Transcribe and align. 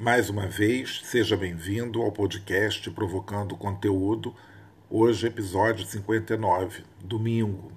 Mais 0.00 0.30
uma 0.30 0.46
vez, 0.46 1.00
seja 1.02 1.36
bem-vindo 1.36 2.00
ao 2.00 2.12
podcast 2.12 2.88
Provocando 2.92 3.56
Conteúdo, 3.56 4.32
hoje 4.88 5.26
episódio 5.26 5.84
59, 5.84 6.84
domingo. 7.02 7.72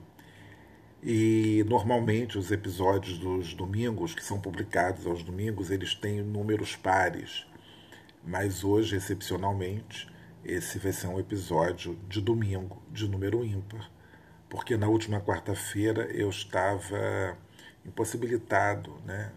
E 1.02 1.66
normalmente 1.68 2.38
os 2.38 2.52
episódios 2.52 3.18
dos 3.18 3.56
domingos, 3.56 4.14
que 4.14 4.24
são 4.24 4.40
publicados 4.40 5.08
aos 5.08 5.24
domingos, 5.24 5.72
eles 5.72 5.96
têm 5.96 6.22
números 6.22 6.76
pares. 6.76 7.48
Mas 8.24 8.64
hoje, 8.64 8.98
excepcionalmente, 8.98 10.08
esse 10.46 10.78
vai 10.78 10.92
ser 10.92 11.08
um 11.08 11.20
episódio 11.20 11.98
de 12.08 12.22
domingo, 12.22 12.84
de 12.92 13.10
número 13.10 13.44
ímpar, 13.44 13.90
porque 14.48 14.78
na 14.78 14.88
última 14.88 15.20
quarta-feira 15.20 16.04
eu 16.12 16.30
estava 16.30 17.36
impossibilitado, 17.84 18.94
né? 19.08 19.32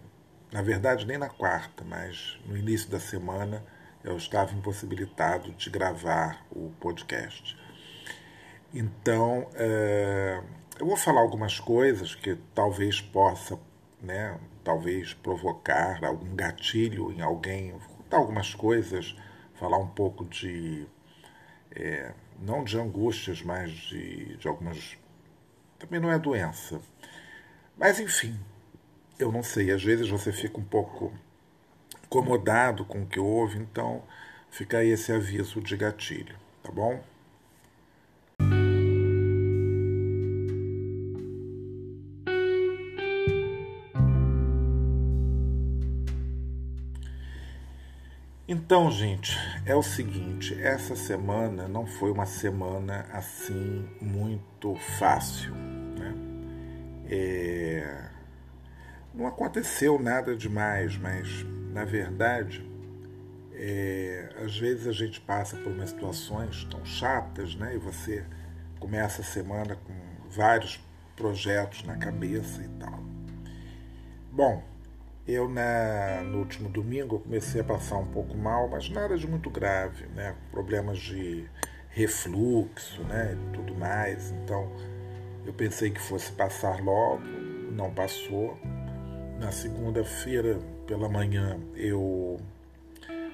Na 0.55 0.63
verdade, 0.63 1.05
nem 1.05 1.19
na 1.19 1.29
quarta, 1.29 1.83
mas 1.83 2.39
no 2.47 2.57
início 2.57 2.89
da 2.89 3.01
semana 3.01 3.61
eu 4.05 4.17
estava 4.17 4.55
impossibilitado 4.55 5.51
de 5.51 5.69
gravar 5.69 6.47
o 6.49 6.71
podcast. 6.79 7.59
Então, 8.73 9.49
é, 9.55 10.41
eu 10.79 10.87
vou 10.87 10.97
falar 10.97 11.23
algumas 11.23 11.59
coisas 11.59 12.15
que 12.15 12.37
talvez 12.55 13.01
possa, 13.01 13.59
né, 14.01 14.39
talvez 14.63 15.13
provocar 15.13 16.05
algum 16.05 16.37
gatilho 16.37 17.11
em 17.11 17.21
alguém, 17.21 17.73
vou 17.73 17.97
contar 17.97 18.19
algumas 18.19 18.55
coisas, 18.55 19.17
falar 19.55 19.79
um 19.79 19.89
pouco 19.89 20.25
de, 20.25 20.87
é, 21.75 22.15
não 22.39 22.63
de 22.63 22.79
angústias, 22.79 23.43
mas 23.43 23.73
de, 23.73 24.37
de 24.37 24.47
algumas. 24.47 24.97
Também 25.81 25.99
não 25.99 26.13
é 26.13 26.17
doença. 26.17 26.81
Mas, 27.77 27.99
enfim, 27.99 28.39
eu 29.19 29.31
não 29.31 29.43
sei, 29.43 29.71
às 29.71 29.83
vezes 29.83 30.09
você 30.09 30.33
fica 30.33 30.59
um 30.59 30.65
pouco 30.65 31.13
incomodado 32.05 32.85
com 32.85 33.03
o 33.03 33.07
que 33.07 33.21
houve, 33.21 33.59
então 33.59 34.03
fica 34.51 34.79
aí 34.79 34.91
esse 34.91 35.13
aviso 35.13 35.61
de 35.61 35.77
gatilho, 35.77 36.37
tá 36.63 36.71
bom? 36.73 37.03
Então, 48.47 48.91
gente, 48.91 49.37
é 49.65 49.75
o 49.75 49.83
seguinte: 49.83 50.55
essa 50.61 50.95
semana 50.95 51.67
não 51.67 51.87
foi 51.87 52.11
uma 52.11 52.27
semana 52.27 53.07
assim 53.13 53.89
muito 54.01 54.75
fácil. 54.77 55.55
Né? 55.55 56.15
É 57.07 58.14
não 59.15 59.27
aconteceu 59.27 59.99
nada 59.99 60.37
demais, 60.37 60.97
mas 60.99 61.45
na 61.73 61.85
verdade, 61.85 62.69
é, 63.53 64.29
às 64.45 64.59
vezes 64.59 64.87
a 64.87 64.93
gente 64.93 65.21
passa 65.21 65.57
por 65.57 65.73
umas 65.73 65.91
situações 65.91 66.65
tão 66.65 66.85
chatas, 66.85 67.55
né? 67.55 67.75
E 67.75 67.79
você 67.79 68.25
começa 68.79 69.23
a 69.23 69.25
semana 69.25 69.77
com 69.77 69.95
vários 70.31 70.81
projetos 71.17 71.85
na 71.85 71.97
cabeça 71.97 72.63
e 72.63 72.69
tal. 72.81 73.01
Bom, 74.31 74.63
eu 75.27 75.49
na, 75.49 76.23
no 76.25 76.39
último 76.39 76.69
domingo 76.69 77.21
comecei 77.21 77.61
a 77.61 77.65
passar 77.65 77.97
um 77.97 78.07
pouco 78.07 78.37
mal, 78.37 78.69
mas 78.69 78.89
nada 78.91 79.17
de 79.17 79.27
muito 79.27 79.49
grave, 79.49 80.07
né? 80.09 80.35
Problemas 80.51 80.99
de 80.99 81.49
refluxo, 81.89 83.03
né? 83.05 83.37
E 83.37 83.57
tudo 83.57 83.75
mais. 83.75 84.33
Então 84.33 84.71
eu 85.47 85.53
pensei 85.53 85.91
que 85.91 86.01
fosse 86.01 86.33
passar 86.33 86.83
logo, 86.83 87.23
não 87.73 87.93
passou. 87.95 88.59
Na 89.39 89.51
segunda-feira 89.51 90.59
pela 90.87 91.09
manhã 91.09 91.59
eu 91.75 92.41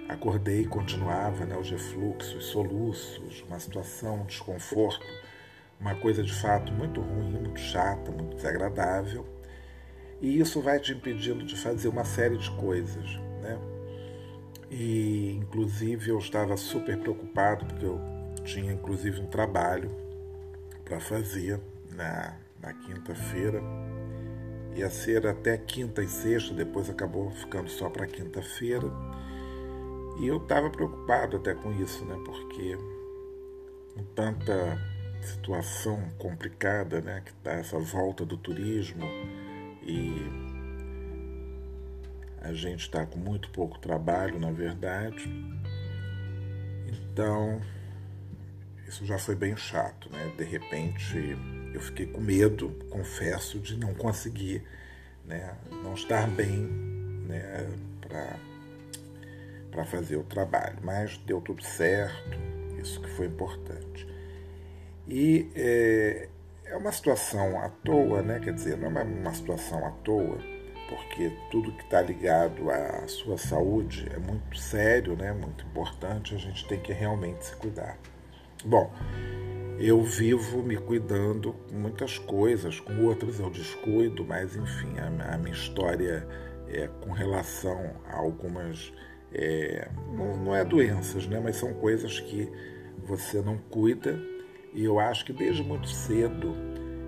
acordei 0.09 0.65
continuava 0.65 1.45
né, 1.45 1.57
os 1.57 1.71
refluxos, 1.71 2.47
soluços, 2.47 3.45
uma 3.47 3.61
situação, 3.61 4.23
um 4.23 4.25
desconforto, 4.25 5.07
uma 5.79 5.95
coisa 5.95 6.23
de 6.23 6.33
fato 6.33 6.73
muito 6.73 7.01
ruim, 7.01 7.31
muito 7.31 7.61
chata, 7.61 8.11
muito 8.11 8.37
desagradável. 8.37 9.27
E 10.21 10.39
isso 10.39 10.61
vai 10.61 10.79
te 10.81 10.93
impedindo 10.93 11.45
de 11.45 11.57
fazer 11.57 11.89
uma 11.89 12.05
série 12.05 12.37
de 12.37 12.51
coisas. 12.53 13.17
Né? 13.41 13.59
E 14.71 15.37
inclusive 15.37 16.11
eu 16.11 16.19
estava 16.19 16.57
super 16.57 16.99
preocupado 16.99 17.65
porque 17.67 17.85
eu 17.85 18.01
tinha 18.45 18.73
inclusive 18.73 19.21
um 19.21 19.27
trabalho 19.27 19.91
para 20.85 20.99
fazer 20.99 21.61
na, 21.95 22.37
na 22.61 22.73
quinta-feira 22.73 23.63
ia 24.75 24.89
ser 24.89 25.27
até 25.27 25.57
quinta 25.59 26.03
e 26.03 26.09
sexta, 26.09 26.55
depois 26.55 26.89
acabou 26.89 27.31
ficando 27.31 27.69
só 27.69 27.89
para 27.89 28.07
quinta-feira. 28.07 28.91
E 30.21 30.27
eu 30.27 30.37
estava 30.37 30.71
preocupado 30.71 31.37
até 31.37 31.55
com 31.55 31.73
isso, 31.73 32.05
né? 32.05 32.17
Porque 32.25 32.77
com 33.95 34.05
tanta 34.15 34.79
situação 35.23 36.09
complicada, 36.19 37.01
né? 37.01 37.23
Que 37.25 37.31
está 37.31 37.53
essa 37.53 37.79
volta 37.79 38.25
do 38.25 38.37
turismo 38.37 39.05
e 39.83 40.51
a 42.41 42.53
gente 42.53 42.81
está 42.81 43.05
com 43.05 43.19
muito 43.19 43.51
pouco 43.51 43.79
trabalho, 43.79 44.39
na 44.39 44.51
verdade. 44.51 45.29
Então, 46.87 47.61
isso 48.87 49.05
já 49.05 49.19
foi 49.19 49.35
bem 49.35 49.57
chato, 49.57 50.11
né? 50.11 50.33
De 50.37 50.45
repente 50.45 51.37
eu 51.73 51.81
fiquei 51.81 52.07
com 52.07 52.21
medo, 52.21 52.71
confesso, 52.91 53.59
de 53.59 53.77
não 53.79 53.95
conseguir, 53.95 54.63
né, 55.25 55.55
não 55.83 55.95
estar 55.95 56.29
bem 56.29 56.69
né, 57.27 57.69
para 59.71 59.85
fazer 59.85 60.17
o 60.17 60.25
trabalho. 60.25 60.79
Mas 60.83 61.17
deu 61.19 61.41
tudo 61.41 61.63
certo, 61.63 62.39
isso 62.81 63.01
que 63.01 63.09
foi 63.11 63.27
importante. 63.27 64.07
E 65.07 65.51
é, 65.55 66.29
é 66.67 66.77
uma 66.77 66.93
situação 66.93 67.61
à 67.61 67.69
toa, 67.69 68.23
né? 68.23 68.39
quer 68.39 68.55
dizer, 68.55 68.77
não 68.77 68.99
é 68.99 69.03
uma 69.03 69.35
situação 69.35 69.85
à 69.85 69.91
toa, 69.91 70.39
porque 70.89 71.33
tudo 71.51 71.73
que 71.73 71.83
está 71.83 72.01
ligado 72.01 72.71
à 72.71 73.07
sua 73.09 73.37
saúde 73.37 74.09
é 74.15 74.19
muito 74.19 74.57
sério, 74.57 75.17
né? 75.17 75.33
muito 75.33 75.65
importante, 75.65 76.35
a 76.35 76.39
gente 76.39 76.67
tem 76.69 76.79
que 76.81 76.93
realmente 76.93 77.47
se 77.47 77.57
cuidar. 77.57 77.99
Bom, 78.65 78.93
eu 79.81 80.03
vivo 80.03 80.63
me 80.63 80.77
cuidando 80.77 81.55
com 81.55 81.75
muitas 81.75 82.19
coisas, 82.19 82.79
com 82.79 83.05
outras 83.05 83.41
eu 83.41 83.49
descuido, 83.49 84.25
mas 84.25 84.55
enfim, 84.55 84.93
a, 84.99 85.35
a 85.35 85.39
minha 85.39 85.55
história 85.55 86.29
é 86.69 86.87
com 87.01 87.11
relação 87.13 87.97
a 88.07 88.17
algumas. 88.17 88.93
É, 89.33 89.89
não, 90.13 90.37
não 90.37 90.57
é 90.57 90.65
doenças, 90.65 91.27
né, 91.27 91.41
mas 91.41 91.57
são 91.57 91.73
coisas 91.75 92.19
que 92.21 92.51
você 93.05 93.41
não 93.41 93.57
cuida, 93.57 94.21
e 94.75 94.85
eu 94.85 94.99
acho 94.99 95.25
que 95.25 95.33
desde 95.33 95.63
muito 95.63 95.89
cedo, 95.89 96.55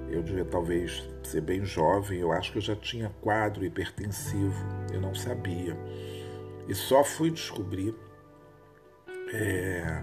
eu 0.08 0.22
devia 0.22 0.44
talvez 0.44 1.08
ser 1.24 1.40
bem 1.40 1.64
jovem, 1.64 2.20
eu 2.20 2.32
acho 2.32 2.52
que 2.52 2.58
eu 2.58 2.62
já 2.62 2.76
tinha 2.76 3.10
quadro 3.20 3.64
hipertensivo, 3.64 4.64
eu 4.92 5.00
não 5.00 5.14
sabia. 5.14 5.76
E 6.68 6.74
só 6.74 7.02
fui 7.02 7.30
descobrir. 7.30 7.94
É, 9.34 10.02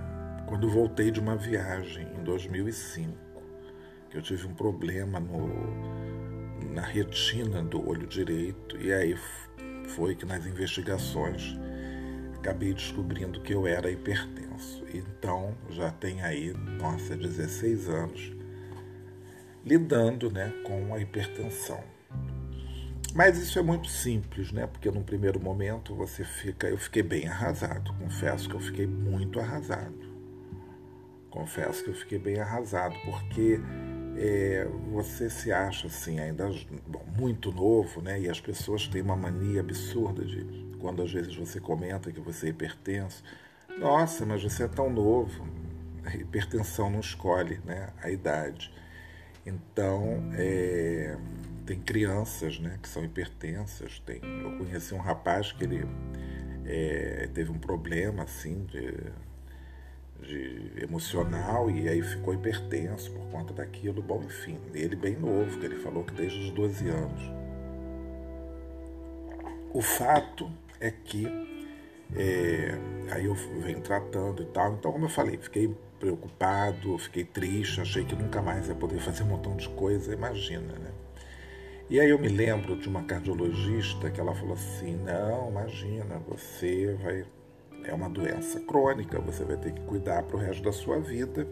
quando 0.50 0.68
voltei 0.68 1.12
de 1.12 1.20
uma 1.20 1.36
viagem 1.36 2.08
em 2.20 2.24
2005, 2.24 3.16
que 4.10 4.18
eu 4.18 4.22
tive 4.22 4.48
um 4.48 4.54
problema 4.56 5.20
no, 5.20 5.48
na 6.74 6.82
retina 6.82 7.62
do 7.62 7.88
olho 7.88 8.08
direito, 8.08 8.76
e 8.82 8.92
aí 8.92 9.16
foi 9.90 10.16
que 10.16 10.26
nas 10.26 10.48
investigações 10.48 11.56
acabei 12.36 12.74
descobrindo 12.74 13.40
que 13.42 13.54
eu 13.54 13.68
era 13.68 13.92
hipertenso. 13.92 14.84
Então 14.92 15.56
já 15.70 15.92
tem 15.92 16.24
aí, 16.24 16.52
nossa, 16.80 17.16
16 17.16 17.88
anos 17.88 18.36
lidando 19.64 20.32
né, 20.32 20.52
com 20.66 20.96
a 20.96 21.00
hipertensão. 21.00 21.84
Mas 23.14 23.38
isso 23.38 23.60
é 23.60 23.62
muito 23.62 23.88
simples, 23.88 24.52
né? 24.52 24.66
Porque 24.66 24.90
num 24.90 25.04
primeiro 25.04 25.40
momento 25.40 25.96
você 25.96 26.24
fica. 26.24 26.68
Eu 26.68 26.78
fiquei 26.78 27.02
bem 27.04 27.28
arrasado, 27.28 27.94
confesso 27.96 28.48
que 28.48 28.56
eu 28.56 28.60
fiquei 28.60 28.86
muito 28.86 29.40
arrasado 29.40 30.09
confesso 31.30 31.84
que 31.84 31.90
eu 31.90 31.94
fiquei 31.94 32.20
bem 32.20 32.40
arrasado, 32.40 32.96
porque 33.06 33.60
é, 34.18 34.68
você 34.92 35.30
se 35.30 35.52
acha 35.52 35.88
assim 35.88 36.20
ainda 36.20 36.50
bom, 36.88 37.04
muito 37.18 37.52
novo, 37.52 38.02
né? 38.02 38.20
E 38.20 38.30
as 38.30 38.40
pessoas 38.42 38.88
têm 38.88 39.02
uma 39.02 39.16
mania 39.16 39.62
absurda 39.62 40.26
de 40.26 40.46
quando 40.80 41.02
às 41.02 41.12
vezes 41.12 41.36
você 41.36 41.60
comenta 41.60 42.12
que 42.12 42.20
você 42.20 42.48
é 42.48 42.50
hipertenso. 42.50 43.24
Nossa, 43.78 44.26
mas 44.26 44.44
você 44.44 44.64
é 44.64 44.68
tão 44.68 44.90
novo. 44.90 45.48
A 46.04 46.16
hipertensão 46.16 46.90
não 46.90 47.00
escolhe 47.00 47.60
né, 47.66 47.90
a 48.02 48.10
idade. 48.10 48.74
Então, 49.46 50.32
é, 50.34 51.18
tem 51.66 51.80
crianças 51.80 52.60
né, 52.60 52.78
que 52.82 52.90
são 52.90 53.04
hipertensas. 53.04 54.00
Tem, 54.00 54.22
eu 54.24 54.58
conheci 54.58 54.94
um 54.94 55.00
rapaz 55.00 55.52
que 55.52 55.64
ele 55.64 55.86
é, 56.66 57.30
teve 57.34 57.52
um 57.52 57.60
problema 57.60 58.24
assim 58.24 58.66
de, 58.66 58.94
de 60.22 60.84
emocional 60.84 61.70
e 61.70 61.88
aí 61.88 62.02
ficou 62.02 62.34
hipertenso 62.34 63.12
por 63.12 63.26
conta 63.32 63.54
daquilo. 63.54 64.02
Bom, 64.02 64.24
enfim, 64.24 64.60
ele 64.74 64.96
bem 64.96 65.16
novo, 65.16 65.60
que 65.60 65.66
ele 65.66 65.78
falou 65.78 66.04
que 66.04 66.14
desde 66.14 66.40
os 66.40 66.52
12 66.52 66.90
anos. 66.90 67.22
O 69.74 69.82
fato 69.82 70.50
é 70.80 70.92
que 70.92 71.28
é, 72.16 72.72
aí 73.12 73.26
eu 73.26 73.36
venho 73.36 73.82
tratando 73.82 74.42
e 74.42 74.46
tal. 74.48 74.74
Então, 74.74 74.92
como 74.92 75.06
eu 75.06 75.10
falei, 75.10 75.38
fiquei 75.38 75.76
preocupado, 76.00 76.98
fiquei 76.98 77.24
triste, 77.24 77.82
achei 77.82 78.04
que 78.06 78.16
nunca 78.16 78.42
mais 78.42 78.68
ia 78.68 78.76
poder 78.76 79.00
fazer 79.00 79.24
um 79.24 79.28
montão 79.28 79.56
de 79.56 79.70
coisa, 79.70 80.14
imagina, 80.14 80.74
né? 80.74 80.92
E 81.90 82.00
aí 82.00 82.10
eu 82.10 82.20
me 82.20 82.28
lembro 82.28 82.76
de 82.76 82.88
uma 82.88 83.04
cardiologista 83.04 84.12
que 84.12 84.20
ela 84.20 84.34
falou 84.36 84.54
assim: 84.54 84.96
não, 84.98 85.50
imagina, 85.50 86.20
você 86.28 86.96
vai. 87.02 87.26
É 87.84 87.94
uma 87.94 88.10
doença 88.10 88.60
crônica, 88.60 89.20
você 89.20 89.44
vai 89.44 89.58
ter 89.58 89.74
que 89.74 89.82
cuidar 89.82 90.24
para 90.24 90.36
o 90.36 90.40
resto 90.40 90.64
da 90.64 90.72
sua 90.72 91.00
vida, 91.00 91.48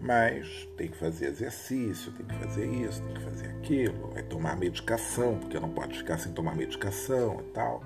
mas 0.00 0.68
tem 0.76 0.88
que 0.88 0.96
fazer 0.96 1.26
exercício, 1.26 2.12
tem 2.12 2.26
que 2.26 2.34
fazer 2.34 2.66
isso, 2.66 3.02
tem 3.02 3.14
que 3.14 3.22
fazer 3.22 3.46
aquilo, 3.48 4.10
vai 4.12 4.22
tomar 4.22 4.56
medicação, 4.56 5.38
porque 5.38 5.58
não 5.60 5.70
pode 5.70 5.98
ficar 5.98 6.18
sem 6.18 6.32
tomar 6.32 6.54
medicação 6.54 7.40
e 7.40 7.52
tal. 7.52 7.82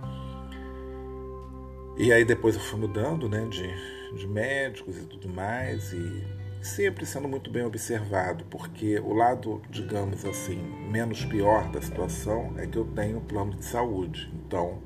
E 1.97 2.13
aí 2.13 2.25
depois 2.25 2.55
eu 2.55 2.61
fui 2.61 2.79
mudando 2.79 3.29
né, 3.29 3.47
de, 3.49 4.17
de 4.17 4.27
médicos 4.27 4.97
e 4.99 5.07
tudo 5.07 5.29
mais, 5.29 5.93
e 5.93 6.25
sempre 6.65 7.05
sendo 7.05 7.29
muito 7.29 7.51
bem 7.51 7.65
observado, 7.65 8.45
porque 8.47 8.99
o 8.99 9.13
lado, 9.13 9.61
digamos 9.69 10.25
assim, 10.25 10.57
menos 10.91 11.25
pior 11.25 11.71
da 11.71 11.81
situação 11.83 12.55
é 12.57 12.67
que 12.67 12.79
eu 12.79 12.85
tenho 12.85 13.21
plano 13.21 13.55
de 13.55 13.65
saúde. 13.65 14.33
Então, 14.47 14.81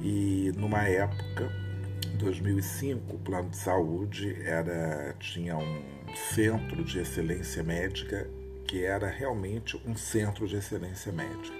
e 0.00 0.52
numa 0.56 0.82
época, 0.82 1.50
2005, 2.16 3.14
o 3.14 3.18
plano 3.18 3.50
de 3.50 3.56
saúde 3.56 4.36
era 4.42 5.14
tinha 5.18 5.56
um 5.56 5.82
centro 6.32 6.82
de 6.82 6.98
excelência 6.98 7.62
médica 7.62 8.28
que 8.66 8.84
era 8.84 9.08
realmente 9.08 9.80
um 9.86 9.94
centro 9.94 10.48
de 10.48 10.56
excelência 10.56 11.12
médica. 11.12 11.56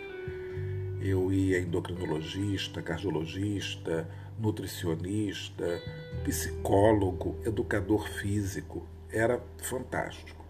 Eu 1.01 1.33
ia 1.33 1.61
endocrinologista, 1.61 2.83
cardiologista, 2.83 4.09
nutricionista, 4.39 5.81
psicólogo, 6.25 7.39
educador 7.45 8.09
físico, 8.09 8.87
era 9.13 9.41
fantástico. 9.59 10.45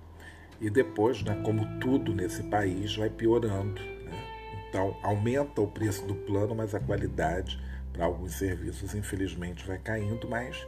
E 0.60 0.70
depois, 0.70 1.22
né, 1.22 1.40
como 1.44 1.78
tudo 1.78 2.14
nesse 2.14 2.42
país, 2.44 2.96
vai 2.96 3.10
piorando. 3.10 3.80
Né? 3.80 4.66
Então, 4.68 4.96
aumenta 5.02 5.60
o 5.60 5.68
preço 5.68 6.06
do 6.06 6.14
plano, 6.14 6.54
mas 6.54 6.74
a 6.74 6.80
qualidade 6.80 7.60
para 7.96 8.04
alguns 8.04 8.34
serviços, 8.34 8.94
infelizmente, 8.94 9.66
vai 9.66 9.78
caindo. 9.78 10.28
Mas 10.28 10.66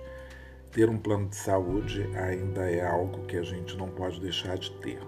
ter 0.73 0.89
um 0.89 0.99
plano 0.99 1.29
de 1.29 1.37
saúde 1.37 2.03
ainda 2.17 2.71
é 2.71 2.85
algo 2.85 3.27
que 3.27 3.37
a 3.37 3.43
gente 3.43 3.77
não 3.77 3.89
pode 3.89 4.21
deixar 4.21 4.57
de 4.57 4.73
ter. 4.79 5.01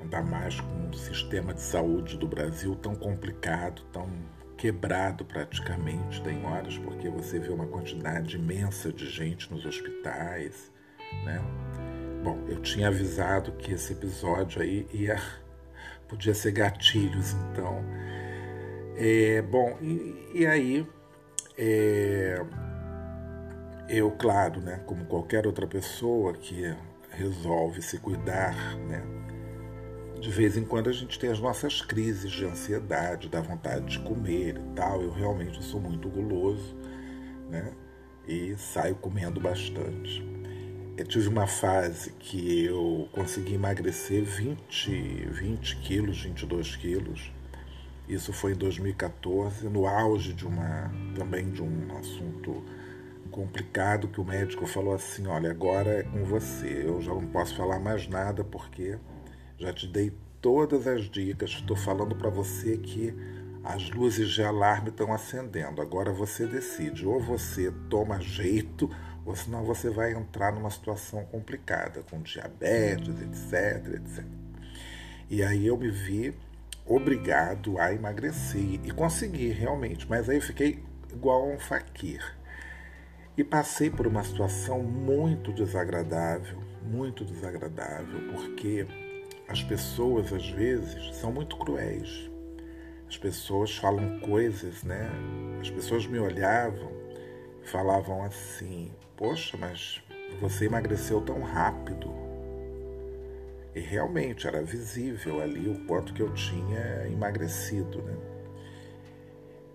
Ainda 0.00 0.22
mais 0.22 0.60
com 0.60 0.88
o 0.88 0.94
sistema 0.94 1.52
de 1.52 1.60
saúde 1.60 2.16
do 2.16 2.26
Brasil 2.26 2.76
tão 2.76 2.94
complicado, 2.94 3.82
tão 3.92 4.08
quebrado 4.56 5.24
praticamente, 5.24 6.22
tem 6.22 6.44
horas, 6.46 6.78
porque 6.78 7.08
você 7.08 7.38
vê 7.40 7.48
uma 7.48 7.66
quantidade 7.66 8.36
imensa 8.36 8.92
de 8.92 9.10
gente 9.10 9.50
nos 9.52 9.66
hospitais, 9.66 10.70
né? 11.24 11.42
Bom, 12.22 12.38
eu 12.46 12.60
tinha 12.62 12.86
avisado 12.86 13.50
que 13.52 13.72
esse 13.72 13.92
episódio 13.92 14.62
aí 14.62 14.86
ia 14.92 15.20
podia 16.12 16.34
ser 16.34 16.52
gatilhos, 16.52 17.32
então. 17.32 17.82
É, 18.96 19.42
bom, 19.42 19.76
e, 19.80 20.30
e 20.34 20.46
aí 20.46 20.86
é, 21.56 22.44
eu, 23.88 24.10
claro, 24.12 24.60
né, 24.60 24.82
como 24.86 25.04
qualquer 25.06 25.46
outra 25.46 25.66
pessoa 25.66 26.32
que 26.32 26.74
resolve 27.10 27.82
se 27.82 27.98
cuidar, 27.98 28.54
né, 28.78 29.02
de 30.22 30.30
vez 30.30 30.56
em 30.56 30.64
quando 30.64 30.88
a 30.88 30.92
gente 30.92 31.18
tem 31.18 31.30
as 31.30 31.40
nossas 31.40 31.82
crises 31.82 32.30
de 32.30 32.44
ansiedade, 32.44 33.28
da 33.28 33.40
vontade 33.40 33.86
de 33.86 33.98
comer 33.98 34.56
e 34.56 34.74
tal. 34.76 35.02
Eu 35.02 35.10
realmente 35.10 35.62
sou 35.64 35.80
muito 35.80 36.08
guloso, 36.08 36.76
né? 37.50 37.72
E 38.26 38.54
saio 38.56 38.94
comendo 38.94 39.40
bastante. 39.40 40.24
Eu 40.96 41.04
tive 41.06 41.26
uma 41.26 41.48
fase 41.48 42.12
que 42.12 42.66
eu 42.66 43.08
consegui 43.10 43.54
emagrecer 43.54 44.22
20, 44.22 45.26
20 45.30 45.76
quilos, 45.78 46.22
22 46.22 46.76
quilos. 46.76 47.32
Isso 48.12 48.32
foi 48.32 48.52
em 48.52 48.56
2014, 48.56 49.68
no 49.68 49.86
auge 49.86 50.34
de 50.34 50.46
uma 50.46 50.92
também 51.14 51.50
de 51.50 51.62
um 51.62 51.96
assunto 51.96 52.62
complicado 53.30 54.08
que 54.08 54.20
o 54.20 54.24
médico 54.24 54.66
falou 54.66 54.94
assim, 54.94 55.26
olha, 55.26 55.50
agora 55.50 56.00
é 56.00 56.02
com 56.02 56.22
você. 56.22 56.84
Eu 56.86 57.00
já 57.00 57.14
não 57.14 57.26
posso 57.28 57.56
falar 57.56 57.80
mais 57.80 58.06
nada 58.06 58.44
porque 58.44 58.98
já 59.58 59.72
te 59.72 59.86
dei 59.86 60.12
todas 60.42 60.86
as 60.86 61.08
dicas, 61.08 61.50
estou 61.50 61.74
falando 61.76 62.14
para 62.14 62.28
você 62.28 62.76
que 62.76 63.14
as 63.64 63.88
luzes 63.90 64.30
de 64.30 64.42
alarme 64.42 64.90
estão 64.90 65.12
acendendo. 65.12 65.80
Agora 65.80 66.12
você 66.12 66.46
decide, 66.46 67.06
ou 67.06 67.18
você 67.18 67.72
toma 67.88 68.20
jeito, 68.20 68.90
ou 69.24 69.34
senão 69.34 69.64
você 69.64 69.88
vai 69.88 70.12
entrar 70.12 70.52
numa 70.52 70.70
situação 70.70 71.24
complicada, 71.24 72.02
com 72.10 72.20
diabetes, 72.20 73.20
etc, 73.22 73.94
etc. 73.94 74.24
E 75.30 75.42
aí 75.42 75.66
eu 75.66 75.78
me 75.78 75.90
vi 75.90 76.34
obrigado 76.86 77.78
a 77.78 77.92
emagrecer 77.92 78.80
e 78.84 78.90
consegui 78.90 79.48
realmente, 79.48 80.08
mas 80.08 80.28
aí 80.28 80.36
eu 80.36 80.42
fiquei 80.42 80.82
igual 81.12 81.42
a 81.42 81.54
um 81.54 81.58
faquir. 81.58 82.22
E 83.36 83.42
passei 83.42 83.88
por 83.88 84.06
uma 84.06 84.22
situação 84.22 84.82
muito 84.82 85.52
desagradável, 85.52 86.58
muito 86.82 87.24
desagradável, 87.24 88.20
porque 88.32 88.86
as 89.48 89.62
pessoas, 89.62 90.32
às 90.32 90.48
vezes, 90.50 91.16
são 91.16 91.32
muito 91.32 91.56
cruéis. 91.56 92.30
As 93.08 93.16
pessoas 93.16 93.76
falam 93.76 94.20
coisas, 94.20 94.82
né? 94.82 95.10
As 95.60 95.70
pessoas 95.70 96.06
me 96.06 96.18
olhavam 96.18 96.90
e 97.62 97.68
falavam 97.68 98.22
assim: 98.24 98.90
Poxa, 99.16 99.56
mas 99.58 100.02
você 100.40 100.66
emagreceu 100.66 101.20
tão 101.20 101.42
rápido. 101.42 102.31
E 103.74 103.80
realmente 103.80 104.46
era 104.46 104.62
visível 104.62 105.40
ali 105.40 105.68
o 105.68 105.86
quanto 105.86 106.12
que 106.12 106.22
eu 106.22 106.32
tinha 106.34 107.06
emagrecido, 107.08 108.02
né? 108.02 108.16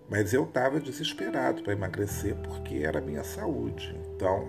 Mas 0.08 0.32
eu 0.32 0.44
estava 0.44 0.80
desesperado 0.80 1.62
para 1.62 1.72
emagrecer 1.72 2.34
porque 2.36 2.76
era 2.76 2.98
a 2.98 3.02
minha 3.02 3.22
saúde. 3.24 3.94
Então, 4.14 4.48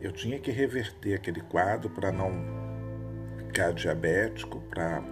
eu 0.00 0.10
tinha 0.10 0.40
que 0.40 0.50
reverter 0.50 1.14
aquele 1.14 1.40
quadro 1.42 1.90
para 1.90 2.10
não 2.10 2.32
ficar 3.38 3.72
diabético 3.72 4.60
para 4.70 5.02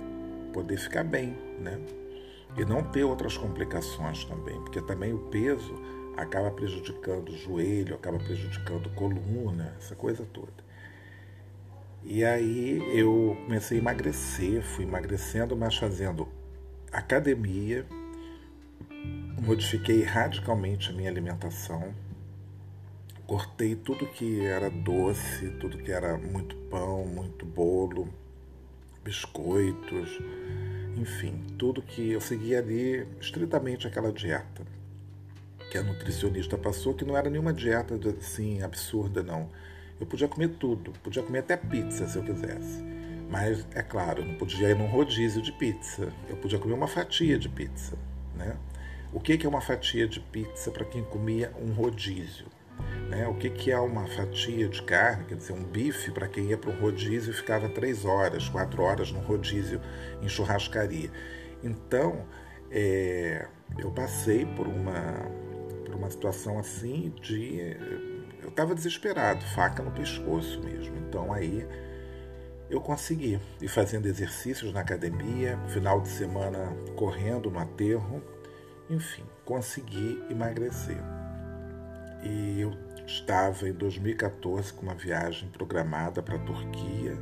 poder 0.52 0.78
ficar 0.78 1.04
bem, 1.04 1.36
né? 1.60 1.78
E 2.56 2.64
não 2.64 2.82
ter 2.82 3.04
outras 3.04 3.36
complicações 3.36 4.24
também, 4.24 4.58
porque 4.62 4.80
também 4.80 5.12
o 5.12 5.18
peso 5.30 5.74
acaba 6.16 6.50
prejudicando 6.50 7.28
o 7.28 7.36
joelho, 7.36 7.94
acaba 7.94 8.18
prejudicando 8.18 8.88
a 8.88 8.94
coluna, 8.94 9.76
essa 9.78 9.94
coisa 9.94 10.26
toda. 10.32 10.67
E 12.04 12.24
aí 12.24 12.80
eu 12.98 13.36
comecei 13.44 13.78
a 13.78 13.80
emagrecer, 13.80 14.62
fui 14.62 14.84
emagrecendo, 14.84 15.56
mas 15.56 15.76
fazendo 15.76 16.28
academia, 16.92 17.84
modifiquei 19.40 20.02
radicalmente 20.02 20.90
a 20.90 20.92
minha 20.92 21.10
alimentação, 21.10 21.94
cortei 23.26 23.74
tudo 23.74 24.06
que 24.06 24.44
era 24.44 24.70
doce, 24.70 25.50
tudo 25.60 25.78
que 25.78 25.92
era 25.92 26.16
muito 26.16 26.56
pão, 26.70 27.04
muito 27.04 27.44
bolo, 27.44 28.08
biscoitos, 29.04 30.18
enfim, 30.96 31.44
tudo 31.58 31.82
que 31.82 32.12
eu 32.12 32.20
seguia 32.20 32.58
ali 32.58 33.06
estritamente 33.20 33.86
aquela 33.86 34.12
dieta 34.12 34.78
que 35.70 35.78
a 35.78 35.82
nutricionista 35.82 36.56
passou, 36.56 36.94
que 36.94 37.04
não 37.04 37.16
era 37.16 37.28
nenhuma 37.28 37.52
dieta 37.52 37.98
assim 38.18 38.62
absurda, 38.62 39.22
não. 39.22 39.50
Eu 40.00 40.06
podia 40.06 40.28
comer 40.28 40.48
tudo, 40.50 40.92
podia 41.02 41.22
comer 41.22 41.40
até 41.40 41.56
pizza 41.56 42.06
se 42.06 42.16
eu 42.16 42.22
quisesse. 42.22 42.82
Mas, 43.30 43.66
é 43.74 43.82
claro, 43.82 44.24
não 44.24 44.34
podia 44.36 44.70
ir 44.70 44.76
num 44.76 44.86
rodízio 44.86 45.42
de 45.42 45.52
pizza. 45.52 46.12
Eu 46.28 46.36
podia 46.36 46.58
comer 46.58 46.74
uma 46.74 46.88
fatia 46.88 47.38
de 47.38 47.48
pizza, 47.48 47.96
né? 48.34 48.56
O 49.12 49.20
que 49.20 49.38
é 49.44 49.48
uma 49.48 49.60
fatia 49.60 50.06
de 50.06 50.20
pizza 50.20 50.70
para 50.70 50.84
quem 50.84 51.02
comia 51.02 51.52
um 51.60 51.72
rodízio? 51.72 52.46
Né? 53.08 53.26
O 53.26 53.34
que, 53.34 53.70
é 53.70 53.78
uma 53.78 54.06
fatia 54.06 54.68
de 54.68 54.82
carne, 54.82 55.24
quer 55.24 55.36
dizer, 55.36 55.52
um 55.52 55.64
bife 55.64 56.10
para 56.10 56.28
quem 56.28 56.50
ia 56.50 56.58
para 56.58 56.70
um 56.70 56.78
rodízio 56.78 57.30
e 57.30 57.34
ficava 57.34 57.68
três 57.68 58.04
horas, 58.04 58.48
quatro 58.48 58.82
horas 58.82 59.10
no 59.10 59.20
rodízio 59.20 59.80
em 60.22 60.28
churrascaria. 60.28 61.10
Então, 61.64 62.26
é, 62.70 63.46
eu 63.78 63.90
passei 63.90 64.44
por 64.44 64.66
uma, 64.66 65.26
por 65.84 65.94
uma 65.94 66.10
situação 66.10 66.58
assim 66.58 67.12
de. 67.20 67.76
Eu 68.48 68.50
estava 68.50 68.74
desesperado, 68.74 69.44
faca 69.44 69.82
no 69.82 69.90
pescoço 69.90 70.58
mesmo. 70.62 70.96
Então 70.96 71.34
aí 71.34 71.68
eu 72.70 72.80
consegui 72.80 73.38
ir 73.60 73.68
fazendo 73.68 74.06
exercícios 74.06 74.72
na 74.72 74.80
academia, 74.80 75.58
final 75.68 76.00
de 76.00 76.08
semana 76.08 76.74
correndo 76.96 77.50
no 77.50 77.58
aterro, 77.58 78.22
enfim, 78.88 79.22
consegui 79.44 80.24
emagrecer. 80.30 80.96
E 82.22 82.62
eu 82.62 82.72
estava 83.06 83.68
em 83.68 83.72
2014 83.74 84.72
com 84.72 84.86
uma 84.86 84.94
viagem 84.94 85.50
programada 85.50 86.22
para 86.22 86.36
a 86.36 86.38
Turquia, 86.38 87.16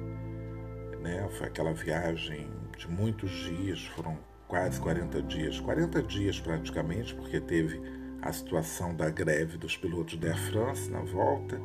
né? 1.02 1.28
Foi 1.32 1.48
aquela 1.48 1.74
viagem 1.74 2.48
de 2.78 2.88
muitos 2.88 3.32
dias, 3.32 3.84
foram 3.96 4.16
quase 4.46 4.80
40 4.80 5.22
dias, 5.22 5.58
40 5.58 6.04
dias 6.04 6.38
praticamente, 6.38 7.16
porque 7.16 7.40
teve 7.40 7.82
a 8.26 8.32
situação 8.32 8.94
da 8.94 9.08
greve 9.08 9.56
dos 9.56 9.76
pilotos 9.76 10.16
da 10.16 10.28
Air 10.28 10.38
France 10.50 10.90
na 10.90 11.00
volta. 11.00 11.60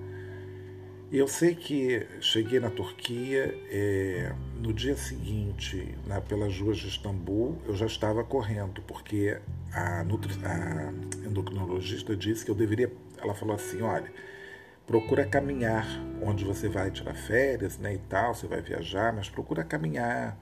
E 1.12 1.18
eu 1.18 1.27
sei 1.27 1.53
que 1.53 2.08
cheguei 2.22 2.60
na 2.60 2.70
Turquia, 2.70 3.53
é, 3.70 4.34
no 4.58 4.72
dia 4.72 4.96
seguinte, 4.96 5.98
na, 6.08 6.22
pelas 6.22 6.58
ruas 6.58 6.77
de 6.77 6.88
Istambul, 6.88 7.58
eu 7.65 7.75
já 7.75 7.86
estava 7.86 8.24
correndo, 8.24 8.82
porque 8.84 9.38
a, 9.74 10.06
nutri, 10.06 10.34
a 10.46 10.94
endocrinologista 11.27 12.15
disse 12.15 12.46
que 12.46 12.51
eu 12.51 12.56
deveria. 12.56 12.89
Ela 13.18 13.34
falou 13.34 13.56
assim: 13.56 13.82
olha, 13.82 14.10
procura 14.88 15.25
caminhar 15.25 15.86
onde 16.22 16.46
você 16.46 16.70
vai 16.70 16.89
tirar 16.91 17.13
férias 17.13 17.77
né, 17.77 17.96
e 17.96 18.00
tal, 18.00 18.34
você 18.34 18.48
vai 18.48 18.62
viajar, 18.62 19.12
mas 19.12 19.30
procura 19.30 19.65
caminhar 19.65 20.39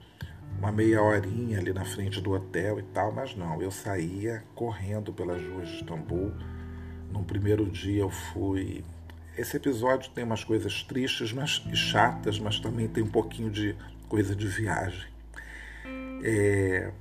uma 0.60 0.70
meia 0.70 1.02
horinha 1.02 1.58
ali 1.58 1.72
na 1.72 1.86
frente 1.86 2.20
do 2.20 2.32
hotel 2.32 2.78
e 2.78 2.82
tal, 2.82 3.10
mas 3.10 3.34
não, 3.34 3.62
eu 3.62 3.70
saía 3.70 4.44
correndo 4.54 5.10
pelas 5.10 5.42
ruas 5.42 5.66
de 5.66 5.76
Istambul. 5.76 6.32
No 7.10 7.24
primeiro 7.24 7.64
dia 7.64 8.02
eu 8.02 8.10
fui. 8.10 8.84
Esse 9.38 9.56
episódio 9.56 10.10
tem 10.10 10.22
umas 10.22 10.44
coisas 10.44 10.82
tristes 10.82 11.32
mas, 11.32 11.64
e 11.72 11.74
chatas, 11.74 12.38
mas 12.38 12.60
também 12.60 12.86
tem 12.86 13.02
um 13.02 13.10
pouquinho 13.10 13.50
de 13.50 13.74
coisa 14.06 14.36
de 14.36 14.46
viagem. 14.46 15.08
É, 16.22 16.92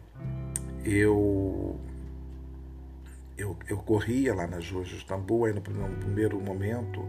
eu, 0.85 1.77
eu, 3.37 3.57
eu 3.67 3.77
corria 3.79 4.33
lá 4.33 4.47
nas 4.47 4.71
ruas 4.71 4.87
de 4.87 4.95
Istambul, 4.95 5.45
aí 5.45 5.53
no 5.53 5.59
primeiro, 5.59 5.91
no 5.91 5.97
primeiro 5.97 6.39
momento 6.39 7.03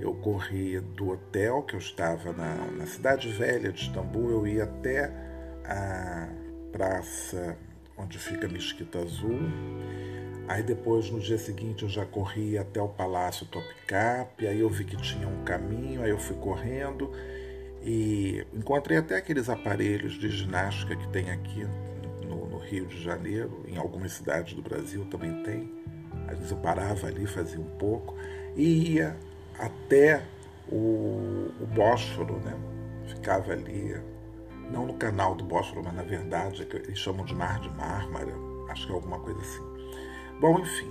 eu 0.00 0.14
corria 0.14 0.80
do 0.80 1.10
hotel 1.10 1.62
que 1.62 1.74
eu 1.74 1.78
estava 1.78 2.32
na, 2.32 2.54
na 2.70 2.86
cidade 2.86 3.28
velha 3.28 3.70
de 3.70 3.82
Istambul, 3.82 4.30
eu 4.30 4.46
ia 4.46 4.64
até 4.64 5.28
a 5.70 6.28
praça 6.72 7.56
onde 7.96 8.18
fica 8.18 8.46
a 8.46 8.50
Mesquita 8.50 8.98
Azul. 8.98 9.38
Aí 10.48 10.62
depois, 10.62 11.08
no 11.10 11.20
dia 11.20 11.38
seguinte, 11.38 11.84
eu 11.84 11.88
já 11.88 12.04
corri 12.04 12.58
até 12.58 12.82
o 12.82 12.88
Palácio 12.88 13.46
Topkapi, 13.46 14.48
aí 14.48 14.60
eu 14.60 14.68
vi 14.68 14.84
que 14.84 14.96
tinha 14.96 15.28
um 15.28 15.44
caminho, 15.44 16.02
aí 16.02 16.10
eu 16.10 16.18
fui 16.18 16.36
correndo 16.36 17.12
e 17.82 18.44
encontrei 18.52 18.98
até 18.98 19.16
aqueles 19.16 19.48
aparelhos 19.48 20.14
de 20.14 20.28
ginástica 20.28 20.96
que 20.96 21.08
tem 21.08 21.30
aqui 21.30 21.64
no, 22.26 22.46
no 22.48 22.58
Rio 22.58 22.86
de 22.86 23.00
Janeiro, 23.00 23.64
em 23.68 23.76
algumas 23.76 24.12
cidades 24.12 24.54
do 24.54 24.62
Brasil 24.62 25.04
também 25.04 25.42
tem. 25.44 25.72
Às 26.26 26.36
vezes 26.36 26.50
eu 26.50 26.56
parava 26.58 27.06
ali, 27.06 27.26
fazia 27.26 27.60
um 27.60 27.76
pouco 27.78 28.16
e 28.56 28.94
ia 28.94 29.16
até 29.56 30.22
o, 30.68 31.48
o 31.60 31.66
Bósforo, 31.72 32.38
né? 32.40 32.56
Ficava 33.06 33.52
ali 33.52 33.96
não 34.70 34.86
no 34.86 34.94
canal 34.94 35.34
do 35.34 35.44
Bósforo, 35.44 35.82
mas 35.84 35.94
na 35.94 36.02
verdade 36.02 36.62
é 36.62 36.76
eles 36.76 36.98
chamam 36.98 37.24
de 37.24 37.34
Mar 37.34 37.60
de 37.60 37.68
Mármara, 37.70 38.32
acho 38.68 38.86
que 38.86 38.92
é 38.92 38.94
alguma 38.94 39.18
coisa 39.18 39.40
assim. 39.40 39.62
Bom, 40.40 40.58
enfim. 40.60 40.90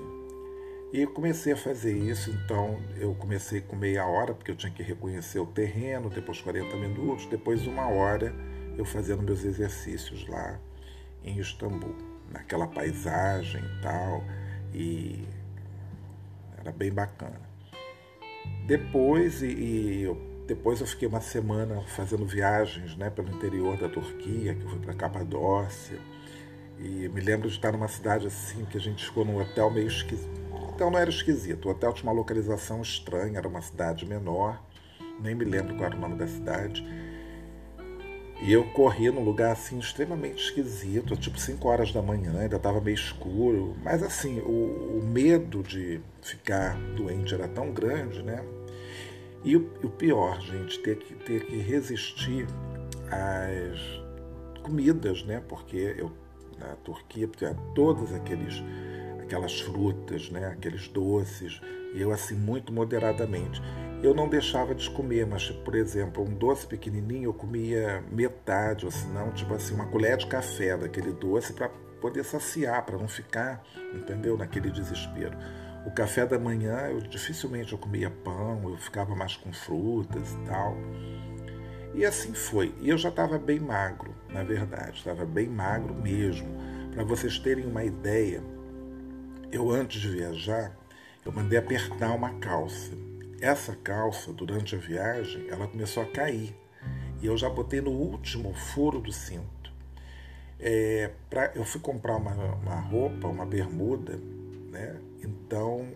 E 0.92 1.06
comecei 1.06 1.54
a 1.54 1.58
fazer 1.58 1.96
isso, 1.96 2.32
então 2.32 2.80
eu 2.98 3.14
comecei 3.14 3.62
com 3.62 3.76
meia 3.76 4.06
hora, 4.06 4.34
porque 4.34 4.52
eu 4.52 4.56
tinha 4.56 4.72
que 4.72 4.82
reconhecer 4.82 5.40
o 5.40 5.46
terreno, 5.46 6.10
depois 6.10 6.42
40 6.42 6.76
minutos, 6.78 7.28
depois 7.28 7.68
uma 7.68 7.88
hora 7.88 8.34
eu 8.76 8.84
fazendo 8.84 9.22
meus 9.22 9.44
exercícios 9.44 10.28
lá 10.28 10.60
em 11.24 11.38
Istambul, 11.38 11.96
naquela 12.32 12.66
paisagem 12.68 13.62
e 13.64 13.82
tal, 13.82 14.24
e 14.74 15.28
era 16.58 16.72
bem 16.72 16.92
bacana. 16.92 17.42
Depois, 18.66 19.44
e, 19.44 19.48
e 19.48 20.02
eu 20.04 20.29
depois 20.50 20.82
eu 20.82 20.88
fiquei 20.88 21.08
uma 21.08 21.22
semana 21.22 21.80
fazendo 21.86 22.26
viagens 22.26 22.98
né, 22.98 23.12
pelo 23.12 23.30
interior 23.30 23.78
da 23.78 23.88
Turquia, 23.88 24.56
que 24.56 24.64
eu 24.64 24.70
fui 24.70 24.80
para 24.80 24.96
Capadócia. 24.96 26.00
E 26.80 27.08
me 27.08 27.22
lembro 27.22 27.48
de 27.48 27.54
estar 27.54 27.72
numa 27.72 27.88
cidade 27.88 28.26
assim, 28.26 28.66
que 28.66 28.76
a 28.76 28.82
gente 28.82 29.06
ficou 29.06 29.24
num 29.24 29.40
hotel 29.40 29.70
meio 29.70 29.88
esquisito. 29.88 30.42
Então 30.74 30.90
não 30.90 30.98
era 30.98 31.10
esquisito, 31.10 31.68
o 31.68 31.72
hotel 31.72 31.94
tinha 31.94 32.10
uma 32.10 32.18
localização 32.18 32.82
estranha, 32.82 33.38
era 33.38 33.48
uma 33.48 33.62
cidade 33.62 34.08
menor, 34.08 34.60
nem 35.20 35.36
me 35.36 35.46
lembro 35.46 35.76
qual 35.76 35.86
era 35.86 35.96
o 35.96 36.00
nome 36.00 36.16
da 36.16 36.26
cidade. 36.26 36.84
E 38.42 38.52
eu 38.52 38.64
corri 38.72 39.12
num 39.12 39.24
lugar 39.24 39.52
assim 39.52 39.78
extremamente 39.78 40.46
esquisito, 40.46 41.16
tipo 41.16 41.40
5 41.40 41.68
horas 41.68 41.92
da 41.92 42.02
manhã, 42.02 42.40
ainda 42.40 42.56
estava 42.56 42.82
meio 42.82 42.96
escuro. 42.96 43.76
Mas 43.84 44.02
assim, 44.02 44.40
o, 44.40 44.98
o 44.98 45.06
medo 45.06 45.62
de 45.62 46.02
ficar 46.24 46.76
doente 46.96 47.36
era 47.36 47.48
tão 47.48 47.72
grande, 47.72 48.24
né? 48.24 48.44
E 49.44 49.56
o, 49.56 49.70
o 49.84 49.90
pior, 49.90 50.40
gente, 50.42 50.80
ter 50.80 50.98
que, 50.98 51.14
ter 51.16 51.46
que 51.46 51.58
resistir 51.58 52.46
às 53.10 54.62
comidas, 54.62 55.24
né? 55.24 55.42
Porque 55.48 55.96
eu, 55.98 56.12
na 56.60 56.76
Turquia 56.78 57.28
tinha 57.28 57.56
todas 57.74 58.14
aqueles, 58.14 58.62
aquelas 59.22 59.62
frutas, 59.62 60.30
né? 60.30 60.48
Aqueles 60.48 60.88
doces, 60.90 61.62
e 61.94 62.02
eu 62.02 62.12
assim 62.12 62.36
muito 62.36 62.72
moderadamente. 62.74 63.62
Eu 64.02 64.14
não 64.14 64.30
deixava 64.30 64.74
de 64.74 64.90
comer, 64.92 65.26
mas, 65.26 65.50
por 65.50 65.76
exemplo, 65.76 66.24
um 66.24 66.34
doce 66.34 66.66
pequenininho 66.66 67.26
eu 67.30 67.34
comia 67.34 68.04
metade, 68.12 68.86
ou 68.86 68.92
se 68.92 69.06
não, 69.08 69.32
tipo 69.32 69.54
assim, 69.54 69.74
uma 69.74 69.88
colher 69.88 70.18
de 70.18 70.28
café 70.28 70.78
daquele 70.78 71.12
doce 71.12 71.52
para 71.52 71.70
poder 72.00 72.24
saciar, 72.24 72.86
para 72.86 72.98
não 72.98 73.10
ficar, 73.10 73.62
entendeu, 73.94 74.38
naquele 74.38 74.72
desespero. 74.72 75.38
O 75.86 75.92
café 75.92 76.26
da 76.26 76.38
manhã, 76.38 76.88
eu 76.90 77.00
dificilmente 77.00 77.72
eu 77.72 77.78
comia 77.78 78.10
pão, 78.10 78.70
eu 78.70 78.78
ficava 78.78 79.16
mais 79.16 79.36
com 79.36 79.52
frutas 79.54 80.34
e 80.34 80.38
tal. 80.46 80.76
E 81.94 82.06
assim 82.06 82.34
foi. 82.34 82.76
E 82.80 82.90
eu 82.90 82.98
já 82.98 83.10
estava 83.10 83.40
bem 83.40 83.60
magro, 83.60 84.14
na 84.30 84.44
verdade, 84.44 84.98
estava 84.98 85.26
bem 85.26 85.48
magro 85.48 85.94
mesmo. 85.94 86.48
Para 86.94 87.04
vocês 87.04 87.40
terem 87.40 87.66
uma 87.66 87.84
ideia, 87.84 88.44
eu 89.52 89.72
antes 89.72 90.02
de 90.02 90.10
viajar, 90.10 90.76
eu 91.26 91.32
mandei 91.32 91.58
apertar 91.58 92.14
uma 92.14 92.34
calça. 92.40 92.92
Essa 93.42 93.76
calça, 93.76 94.34
durante 94.34 94.76
a 94.76 94.78
viagem, 94.78 95.48
ela 95.50 95.68
começou 95.68 96.04
a 96.04 96.06
cair. 96.06 96.56
E 97.22 97.26
eu 97.26 97.38
já 97.38 97.50
botei 97.50 97.82
no 97.82 97.92
último 97.92 98.54
furo 98.54 99.00
do 99.00 99.12
cinto. 99.12 99.72
É, 100.60 101.12
pra, 101.30 101.52
eu 101.56 101.64
fui 101.64 101.80
comprar 101.80 102.18
uma, 102.18 102.34
uma 102.34 102.76
roupa, 102.76 103.28
uma 103.28 103.46
bermuda, 103.46 104.20
né? 104.72 104.98
Então, 105.24 105.88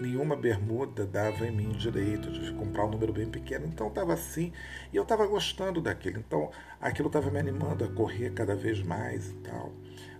nenhuma 0.00 0.34
bermuda 0.34 1.06
dava 1.06 1.46
em 1.46 1.50
mim 1.50 1.70
direito, 1.70 2.30
que 2.30 2.52
comprar 2.54 2.86
um 2.86 2.90
número 2.90 3.12
bem 3.12 3.28
pequeno. 3.28 3.66
Então, 3.66 3.88
estava 3.88 4.14
assim, 4.14 4.52
e 4.92 4.96
eu 4.96 5.02
estava 5.02 5.26
gostando 5.26 5.80
daquilo. 5.80 6.18
Então, 6.18 6.50
aquilo 6.80 7.08
estava 7.08 7.30
me 7.30 7.38
animando 7.38 7.84
a 7.84 7.88
correr 7.88 8.30
cada 8.30 8.56
vez 8.56 8.82
mais 8.82 9.30
e 9.30 9.34
tal. 9.34 9.72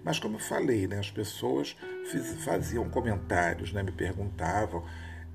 Mas, 0.05 0.19
como 0.19 0.37
eu 0.37 0.41
falei, 0.41 0.87
né, 0.87 0.99
as 0.99 1.11
pessoas 1.11 1.77
fiz, 2.11 2.45
faziam 2.45 2.89
comentários, 2.89 3.73
né, 3.73 3.83
me 3.83 3.93
perguntavam. 3.93 4.85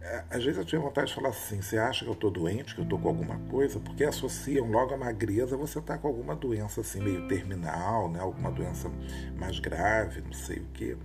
É, 0.02 0.24
às 0.30 0.44
vezes 0.44 0.60
eu 0.60 0.66
tinha 0.66 0.80
vontade 0.80 1.08
de 1.08 1.16
falar 1.16 1.30
assim: 1.30 1.62
você 1.62 1.78
acha 1.78 2.04
que 2.04 2.10
eu 2.10 2.14
estou 2.14 2.30
doente, 2.30 2.76
que 2.76 2.82
eu 2.82 2.84
estou 2.84 3.00
com 3.00 3.08
alguma 3.08 3.40
coisa? 3.50 3.80
Porque 3.80 4.04
associam 4.04 4.70
logo 4.70 4.94
a 4.94 4.98
magreza, 4.98 5.58
você 5.58 5.80
está 5.80 5.98
com 5.98 6.08
alguma 6.08 6.36
doença 6.36 6.82
assim, 6.82 7.02
meio 7.02 7.28
terminal, 7.28 8.10
né? 8.12 8.20
alguma 8.20 8.52
doença 8.52 8.92
mais 9.36 9.60
grave, 9.60 10.22
não 10.22 10.34
sei 10.34 10.58
o 10.60 10.66
quê. 10.74 10.96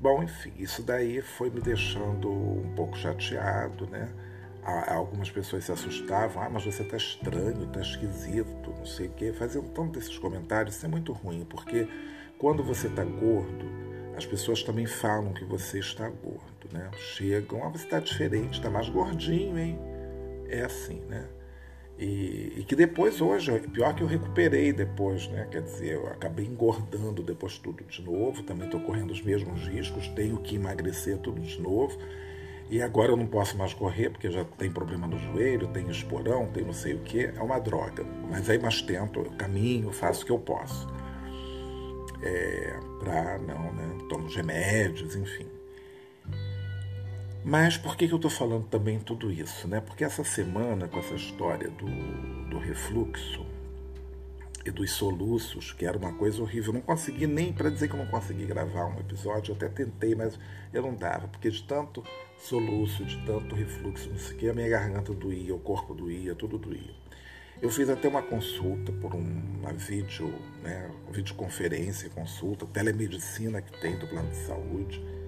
Bom, 0.00 0.22
enfim, 0.22 0.52
isso 0.58 0.82
daí 0.82 1.20
foi 1.20 1.50
me 1.50 1.60
deixando 1.60 2.30
um 2.30 2.72
pouco 2.74 2.96
chateado, 2.96 3.86
né? 3.86 4.08
Algumas 4.62 5.30
pessoas 5.30 5.64
se 5.64 5.72
assustavam, 5.72 6.42
ah, 6.42 6.48
mas 6.48 6.64
você 6.64 6.82
está 6.82 6.96
estranho, 6.96 7.64
está 7.64 7.82
esquisito, 7.82 8.70
não 8.70 8.86
sei 8.86 9.08
o 9.08 9.10
quê. 9.10 9.30
Faziam 9.30 9.62
tanto 9.64 9.98
desses 9.98 10.16
comentários, 10.16 10.76
isso 10.76 10.86
é 10.86 10.88
muito 10.88 11.12
ruim, 11.12 11.44
porque 11.44 11.86
quando 12.38 12.64
você 12.64 12.86
está 12.86 13.04
gordo, 13.04 13.66
as 14.16 14.24
pessoas 14.24 14.62
também 14.62 14.86
falam 14.86 15.34
que 15.34 15.44
você 15.44 15.78
está 15.78 16.08
gordo, 16.08 16.68
né? 16.72 16.90
Chegam, 16.96 17.62
ah, 17.62 17.68
você 17.68 17.84
está 17.84 18.00
diferente, 18.00 18.54
está 18.54 18.70
mais 18.70 18.88
gordinho, 18.88 19.58
hein? 19.58 19.78
É 20.48 20.62
assim, 20.62 21.00
né? 21.10 21.28
E, 22.00 22.54
e, 22.56 22.64
que 22.66 22.74
depois, 22.74 23.20
hoje, 23.20 23.60
pior 23.68 23.94
que 23.94 24.02
eu 24.02 24.06
recuperei 24.06 24.72
depois, 24.72 25.28
né? 25.28 25.46
Quer 25.50 25.60
dizer, 25.60 25.96
eu 25.96 26.06
acabei 26.06 26.46
engordando 26.46 27.22
depois 27.22 27.58
tudo 27.58 27.84
de 27.84 28.02
novo, 28.02 28.42
também 28.42 28.64
estou 28.64 28.80
correndo 28.80 29.10
os 29.10 29.20
mesmos 29.20 29.68
riscos, 29.68 30.08
tenho 30.08 30.38
que 30.38 30.56
emagrecer 30.56 31.18
tudo 31.18 31.42
de 31.42 31.60
novo. 31.60 31.98
E 32.70 32.80
agora 32.80 33.12
eu 33.12 33.16
não 33.16 33.26
posso 33.26 33.58
mais 33.58 33.74
correr 33.74 34.10
porque 34.10 34.30
já 34.30 34.44
tem 34.44 34.70
problema 34.72 35.06
no 35.06 35.18
joelho, 35.18 35.68
tem 35.68 35.90
esporão, 35.90 36.46
tem 36.46 36.64
não 36.64 36.72
sei 36.72 36.94
o 36.94 37.00
que, 37.00 37.26
é 37.26 37.42
uma 37.42 37.58
droga. 37.58 38.02
Mas 38.30 38.48
aí 38.48 38.58
mais 38.58 38.80
tento, 38.80 39.20
eu 39.20 39.30
caminho, 39.32 39.92
faço 39.92 40.22
o 40.22 40.26
que 40.26 40.32
eu 40.32 40.38
posso. 40.38 40.88
é, 42.22 42.78
para 43.00 43.38
não, 43.38 43.72
né? 43.74 43.98
Tomo 44.08 44.28
remédios, 44.28 45.16
enfim. 45.16 45.46
Mas 47.44 47.78
por 47.78 47.96
que, 47.96 48.06
que 48.06 48.12
eu 48.12 48.16
estou 48.16 48.30
falando 48.30 48.66
também 48.66 48.98
tudo 48.98 49.32
isso? 49.32 49.66
Né? 49.66 49.80
Porque 49.80 50.04
essa 50.04 50.22
semana, 50.22 50.86
com 50.88 50.98
essa 50.98 51.14
história 51.14 51.70
do, 51.70 52.50
do 52.50 52.58
refluxo 52.58 53.46
e 54.64 54.70
dos 54.70 54.90
soluços, 54.90 55.72
que 55.72 55.86
era 55.86 55.96
uma 55.96 56.12
coisa 56.12 56.42
horrível, 56.42 56.68
eu 56.68 56.74
não 56.74 56.80
consegui 56.82 57.26
nem, 57.26 57.50
para 57.50 57.70
dizer 57.70 57.88
que 57.88 57.94
eu 57.94 57.98
não 57.98 58.06
consegui 58.06 58.44
gravar 58.44 58.84
um 58.86 59.00
episódio, 59.00 59.52
eu 59.52 59.56
até 59.56 59.68
tentei, 59.68 60.14
mas 60.14 60.38
eu 60.70 60.82
não 60.82 60.94
dava, 60.94 61.28
porque 61.28 61.50
de 61.50 61.62
tanto 61.62 62.04
soluço, 62.36 63.06
de 63.06 63.16
tanto 63.24 63.54
refluxo, 63.54 64.10
não 64.10 64.18
sei 64.18 64.36
o 64.36 64.38
que, 64.38 64.48
a 64.50 64.52
minha 64.52 64.68
garganta 64.68 65.14
doía, 65.14 65.54
o 65.54 65.58
corpo 65.58 65.94
doía, 65.94 66.34
tudo 66.34 66.58
doía. 66.58 66.94
Eu 67.62 67.70
fiz 67.70 67.88
até 67.88 68.06
uma 68.06 68.22
consulta 68.22 68.92
por 68.92 69.14
uma 69.14 69.72
vídeo, 69.72 70.32
né, 70.62 70.90
videoconferência, 71.10 72.10
consulta, 72.10 72.66
telemedicina 72.66 73.62
que 73.62 73.80
tem 73.80 73.98
do 73.98 74.06
plano 74.06 74.28
de 74.28 74.36
saúde 74.36 75.19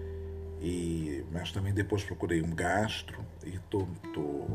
e, 0.63 1.25
mas 1.33 1.51
também 1.51 1.75
depois 1.75 2.05
procurei 2.05 2.41
um 2.41 2.55
gastro 2.55 3.19
e 3.45 3.59
tô, 3.69 3.85
tô, 4.15 4.47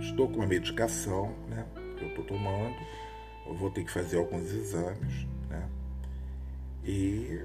estou 0.00 0.28
com 0.28 0.36
uma 0.36 0.46
medicação 0.46 1.34
né, 1.48 1.64
que 1.96 2.04
eu 2.04 2.08
estou 2.10 2.24
tomando. 2.24 2.76
Eu 3.46 3.54
vou 3.54 3.70
ter 3.70 3.82
que 3.82 3.90
fazer 3.90 4.18
alguns 4.18 4.52
exames. 4.52 5.26
Né, 5.48 5.66
e 6.84 7.40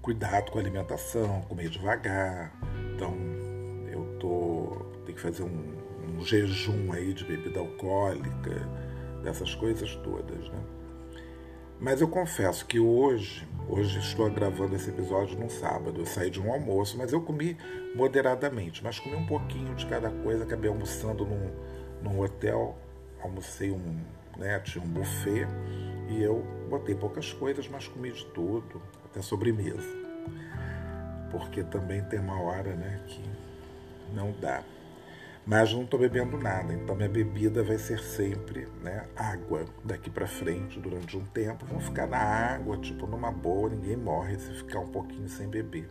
cuidado 0.00 0.50
com 0.50 0.58
a 0.58 0.62
alimentação, 0.62 1.42
comer 1.42 1.68
devagar. 1.68 2.50
Então 2.94 3.14
eu 3.92 4.16
tô, 4.18 4.86
tenho 5.04 5.16
que 5.16 5.22
fazer 5.22 5.42
um, 5.42 6.16
um 6.16 6.24
jejum 6.24 6.94
aí 6.94 7.12
de 7.12 7.26
bebida 7.26 7.60
alcoólica, 7.60 8.66
dessas 9.22 9.54
coisas 9.54 9.94
todas. 9.96 10.48
Né. 10.48 10.64
Mas 11.78 12.00
eu 12.00 12.08
confesso 12.08 12.64
que 12.64 12.80
hoje, 12.80 13.46
hoje 13.70 14.00
estou 14.00 14.28
gravando 14.30 14.74
esse 14.74 14.90
episódio 14.90 15.38
num 15.38 15.48
sábado. 15.48 16.00
Eu 16.00 16.06
saí 16.06 16.28
de 16.28 16.40
um 16.40 16.52
almoço, 16.52 16.98
mas 16.98 17.12
eu 17.12 17.20
comi 17.20 17.56
moderadamente. 17.94 18.82
Mas 18.82 18.98
comi 18.98 19.14
um 19.14 19.26
pouquinho 19.26 19.74
de 19.74 19.86
cada 19.86 20.10
coisa. 20.10 20.42
Acabei 20.42 20.68
almoçando 20.68 21.24
num, 21.24 21.50
num 22.02 22.20
hotel. 22.20 22.76
Almocei 23.22 23.70
um, 23.70 24.00
né, 24.36 24.58
tinha 24.60 24.84
um 24.84 24.88
buffet. 24.88 25.46
E 26.08 26.20
eu 26.20 26.44
botei 26.68 26.94
poucas 26.94 27.32
coisas, 27.32 27.68
mas 27.68 27.86
comi 27.86 28.10
de 28.10 28.24
tudo, 28.26 28.82
até 29.04 29.22
sobremesa. 29.22 29.88
Porque 31.30 31.62
também 31.62 32.02
tem 32.04 32.18
uma 32.18 32.40
hora 32.42 32.74
né, 32.74 33.00
que 33.06 33.22
não 34.12 34.32
dá 34.40 34.64
mas 35.50 35.72
não 35.72 35.82
estou 35.82 35.98
bebendo 35.98 36.38
nada. 36.38 36.72
Então 36.72 36.94
minha 36.94 37.08
bebida 37.08 37.60
vai 37.64 37.76
ser 37.76 37.98
sempre 37.98 38.68
né, 38.84 39.08
água 39.16 39.64
daqui 39.84 40.08
para 40.08 40.28
frente 40.28 40.78
durante 40.78 41.16
um 41.16 41.24
tempo. 41.24 41.66
Vou 41.66 41.80
ficar 41.80 42.06
na 42.06 42.18
água, 42.18 42.78
tipo 42.78 43.04
numa 43.04 43.32
boa, 43.32 43.68
ninguém 43.68 43.96
morre 43.96 44.38
se 44.38 44.54
ficar 44.54 44.78
um 44.78 44.86
pouquinho 44.86 45.28
sem 45.28 45.48
beber. 45.48 45.90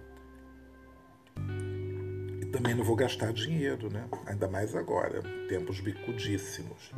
E 2.42 2.46
também 2.46 2.74
não 2.74 2.86
vou 2.86 2.96
gastar 2.96 3.34
dinheiro, 3.34 3.92
né? 3.92 4.06
Ainda 4.28 4.48
mais 4.48 4.74
agora, 4.78 5.22
tempos 5.50 5.82
bicudíssimos. 5.82 6.94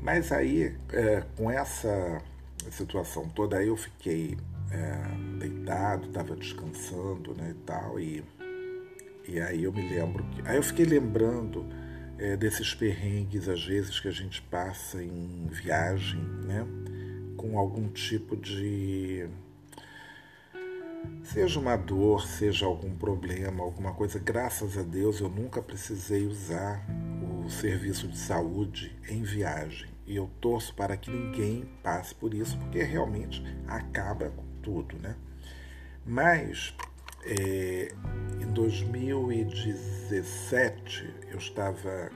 Mas 0.00 0.32
aí, 0.32 0.76
é, 0.92 1.22
com 1.36 1.48
essa 1.48 2.20
situação 2.72 3.28
toda, 3.28 3.58
aí 3.58 3.68
eu 3.68 3.76
fiquei 3.76 4.36
é, 4.68 5.38
deitado, 5.38 6.08
estava 6.08 6.34
descansando 6.34 7.36
né, 7.36 7.50
e 7.50 7.64
tal, 7.64 8.00
e 8.00 8.24
e 9.26 9.40
aí 9.40 9.64
eu 9.64 9.72
me 9.72 9.88
lembro 9.88 10.24
que. 10.24 10.42
Aí 10.46 10.56
eu 10.56 10.62
fiquei 10.62 10.84
lembrando 10.84 11.66
é, 12.18 12.36
desses 12.36 12.74
perrengues, 12.74 13.48
às 13.48 13.64
vezes, 13.64 13.98
que 14.00 14.08
a 14.08 14.12
gente 14.12 14.42
passa 14.42 15.02
em 15.02 15.46
viagem, 15.46 16.20
né? 16.20 16.66
Com 17.36 17.58
algum 17.58 17.88
tipo 17.88 18.36
de. 18.36 19.28
Seja 21.24 21.58
uma 21.58 21.76
dor, 21.76 22.26
seja 22.26 22.66
algum 22.66 22.94
problema, 22.94 23.62
alguma 23.62 23.92
coisa. 23.92 24.18
Graças 24.18 24.78
a 24.78 24.82
Deus 24.82 25.20
eu 25.20 25.28
nunca 25.28 25.60
precisei 25.60 26.26
usar 26.26 26.84
o 27.44 27.50
serviço 27.50 28.06
de 28.06 28.18
saúde 28.18 28.96
em 29.08 29.22
viagem. 29.22 29.88
E 30.06 30.16
eu 30.16 30.30
torço 30.40 30.74
para 30.74 30.96
que 30.96 31.10
ninguém 31.10 31.64
passe 31.82 32.14
por 32.14 32.34
isso, 32.34 32.58
porque 32.58 32.82
realmente 32.82 33.42
acaba 33.66 34.30
com 34.30 34.44
tudo, 34.62 34.96
né? 34.98 35.16
Mas 36.04 36.74
é, 37.24 37.94
em 38.40 38.46
2017 38.52 41.14
eu 41.30 41.38
estava 41.38 42.10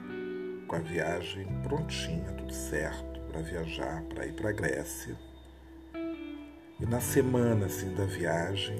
com 0.67 0.75
a 0.75 0.79
viagem 0.79 1.47
prontinha, 1.63 2.33
tudo 2.33 2.53
certo, 2.53 3.21
para 3.31 3.41
viajar, 3.41 4.03
para 4.03 4.25
ir 4.25 4.33
para 4.33 4.49
a 4.49 4.53
Grécia. 4.53 5.15
E 6.79 6.85
na 6.85 6.99
semana 6.99 7.67
assim 7.67 7.95
da 7.95 8.05
viagem, 8.05 8.77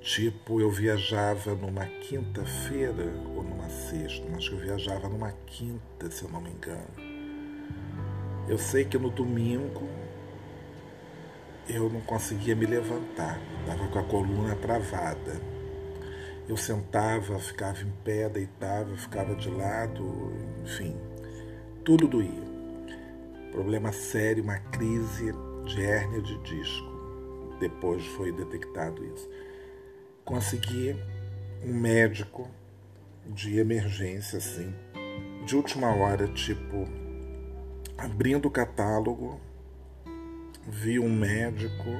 tipo, 0.00 0.60
eu 0.60 0.70
viajava 0.70 1.54
numa 1.54 1.86
quinta-feira 1.86 3.10
ou 3.34 3.42
numa 3.42 3.70
sexta, 3.70 4.26
mas 4.30 4.46
que 4.48 4.54
eu 4.54 4.58
viajava 4.58 5.08
numa 5.08 5.32
quinta, 5.46 6.10
se 6.10 6.24
eu 6.24 6.30
não 6.30 6.40
me 6.40 6.50
engano. 6.50 6.90
Eu 8.48 8.58
sei 8.58 8.84
que 8.84 8.98
no 8.98 9.10
domingo 9.10 9.88
eu 11.68 11.88
não 11.88 12.00
conseguia 12.00 12.54
me 12.54 12.66
levantar, 12.66 13.40
estava 13.60 13.88
com 13.88 13.98
a 13.98 14.02
coluna 14.02 14.56
travada. 14.56 15.40
Eu 16.48 16.56
sentava, 16.56 17.38
ficava 17.38 17.80
em 17.82 17.92
pé, 18.04 18.28
deitava, 18.28 18.96
ficava 18.96 19.34
de 19.34 19.48
lado, 19.48 20.32
enfim, 20.64 20.96
tudo 21.84 22.08
doía. 22.08 22.52
Problema 23.52 23.92
sério, 23.92 24.42
uma 24.42 24.58
crise 24.58 25.32
de 25.64 25.82
hérnia 25.82 26.20
de 26.20 26.36
disco. 26.38 26.90
Depois 27.60 28.04
foi 28.06 28.32
detectado 28.32 29.04
isso. 29.04 29.28
Consegui 30.24 30.96
um 31.64 31.72
médico 31.72 32.50
de 33.26 33.58
emergência, 33.58 34.38
assim, 34.38 34.74
de 35.46 35.54
última 35.54 35.94
hora, 35.94 36.26
tipo, 36.28 36.88
abrindo 37.96 38.46
o 38.46 38.50
catálogo, 38.50 39.40
vi 40.68 40.98
um 40.98 41.12
médico, 41.12 41.90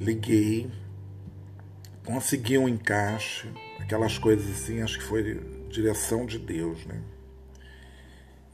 liguei, 0.00 0.70
consegui 2.04 2.58
um 2.58 2.68
encaixe, 2.68 3.48
aquelas 3.80 4.18
coisas 4.18 4.50
assim, 4.50 4.82
acho 4.82 4.98
que 4.98 5.04
foi 5.04 5.40
direção 5.68 6.26
de 6.26 6.38
Deus, 6.38 6.84
né? 6.86 7.00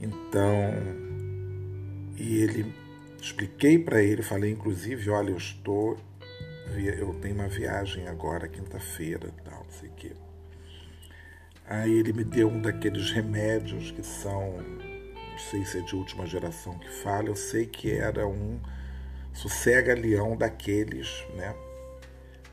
Então, 0.00 0.74
e 2.16 2.36
ele 2.36 2.72
expliquei 3.20 3.78
para 3.78 4.02
ele, 4.02 4.22
falei 4.22 4.50
inclusive, 4.50 5.10
olha, 5.10 5.30
eu 5.30 5.36
estou 5.36 5.98
eu 6.76 7.14
tenho 7.14 7.34
uma 7.34 7.48
viagem 7.48 8.06
agora 8.08 8.46
quinta-feira, 8.46 9.32
tal, 9.42 9.64
não 9.64 9.70
sei 9.70 9.88
o 9.88 9.92
quê. 9.92 10.12
Aí 11.66 11.92
ele 11.92 12.12
me 12.12 12.24
deu 12.24 12.48
um 12.48 12.60
daqueles 12.60 13.10
remédios 13.10 13.90
que 13.90 14.02
são, 14.02 14.58
não 14.58 15.38
sei 15.38 15.64
se 15.64 15.78
é 15.78 15.80
de 15.80 15.94
última 15.94 16.26
geração 16.26 16.78
que 16.78 16.88
fala, 16.88 17.28
eu 17.28 17.36
sei 17.36 17.66
que 17.66 17.90
era 17.90 18.26
um 18.26 18.60
sossega-leão 19.32 20.36
daqueles, 20.36 21.26
né? 21.34 21.54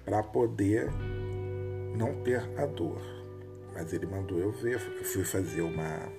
Para 0.04 0.22
poder 0.22 0.90
não 1.96 2.14
ter 2.24 2.42
a 2.58 2.66
dor. 2.66 3.02
Mas 3.74 3.92
ele 3.92 4.06
mandou 4.06 4.40
eu 4.40 4.52
ver, 4.52 4.76
eu 4.76 5.04
fui 5.04 5.24
fazer 5.24 5.62
uma 5.62 6.12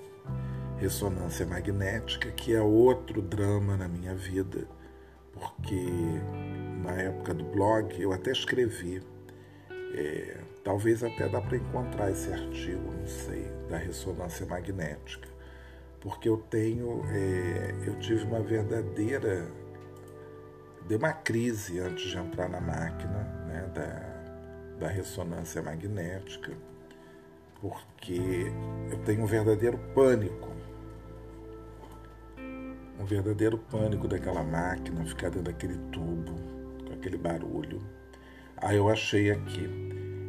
ressonância 0.78 1.46
magnética, 1.46 2.30
que 2.30 2.54
é 2.54 2.60
outro 2.60 3.22
drama 3.22 3.76
na 3.76 3.88
minha 3.88 4.14
vida, 4.14 4.68
porque 5.32 5.88
na 6.82 6.92
época 6.92 7.32
do 7.32 7.44
blog 7.44 8.00
eu 8.00 8.12
até 8.12 8.30
escrevi, 8.30 9.02
é, 9.94 10.38
talvez 10.62 11.02
até 11.02 11.28
dá 11.28 11.40
para 11.40 11.56
encontrar 11.56 12.10
esse 12.10 12.30
artigo, 12.30 12.92
não 12.92 13.06
sei, 13.06 13.50
da 13.70 13.78
ressonância 13.78 14.44
magnética, 14.44 15.28
porque 16.00 16.28
eu 16.28 16.36
tenho, 16.36 17.02
é, 17.10 17.74
eu 17.86 17.98
tive 17.98 18.24
uma 18.24 18.40
verdadeira 18.40 19.46
deu 20.88 20.98
uma 20.98 21.12
crise 21.12 21.80
antes 21.80 22.10
de 22.10 22.16
entrar 22.16 22.48
na 22.48 22.60
máquina 22.60 23.24
né, 23.46 23.70
da, 23.74 24.86
da 24.86 24.88
ressonância 24.88 25.60
magnética, 25.62 26.52
porque 27.60 28.52
eu 28.90 28.98
tenho 28.98 29.22
um 29.22 29.26
verdadeiro 29.26 29.78
pânico. 29.94 30.54
Um 32.98 33.04
verdadeiro 33.04 33.58
pânico 33.58 34.08
daquela 34.08 34.42
máquina, 34.42 35.04
ficar 35.04 35.28
dentro 35.28 35.52
daquele 35.52 35.76
tubo, 35.90 36.34
com 36.86 36.94
aquele 36.94 37.18
barulho. 37.18 37.80
Aí 38.56 38.76
eu 38.76 38.88
achei 38.88 39.30
aqui. 39.30 39.68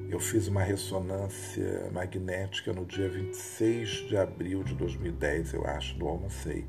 Eu 0.09 0.19
fiz 0.19 0.47
uma 0.47 0.63
ressonância 0.63 1.89
magnética 1.91 2.71
no 2.73 2.85
dia 2.85 3.09
26 3.09 3.89
de 4.07 4.17
abril 4.17 4.63
de 4.63 4.73
2010, 4.73 5.53
eu 5.53 5.65
acho, 5.65 5.97
do 5.97 6.07
Almocei. 6.07 6.65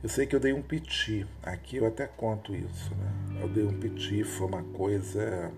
Eu 0.00 0.08
sei 0.08 0.26
que 0.26 0.36
eu 0.36 0.38
dei 0.38 0.52
um 0.52 0.62
piti, 0.62 1.26
aqui 1.42 1.78
eu 1.78 1.86
até 1.86 2.06
conto 2.06 2.54
isso, 2.54 2.94
né? 2.94 3.40
Eu 3.42 3.48
dei 3.48 3.64
um 3.64 3.76
piti, 3.80 4.22
foi 4.22 4.46
uma 4.46 4.62
coisa. 4.62 5.52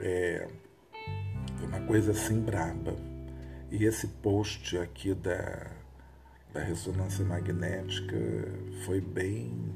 É, 0.00 0.48
uma 1.62 1.80
coisa 1.82 2.10
assim 2.10 2.40
braba. 2.40 2.96
E 3.70 3.84
esse 3.84 4.08
post 4.08 4.76
aqui 4.76 5.14
da, 5.14 5.70
da 6.52 6.60
ressonância 6.60 7.24
magnética 7.24 8.16
foi 8.84 9.00
bem. 9.00 9.72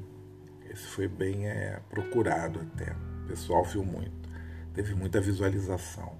Esse 0.69 0.85
foi 0.87 1.07
bem 1.07 1.47
é, 1.47 1.79
procurado 1.89 2.59
até. 2.59 2.91
O 3.23 3.27
pessoal 3.27 3.63
viu 3.63 3.85
muito. 3.85 4.29
Teve 4.73 4.93
muita 4.93 5.21
visualização. 5.21 6.17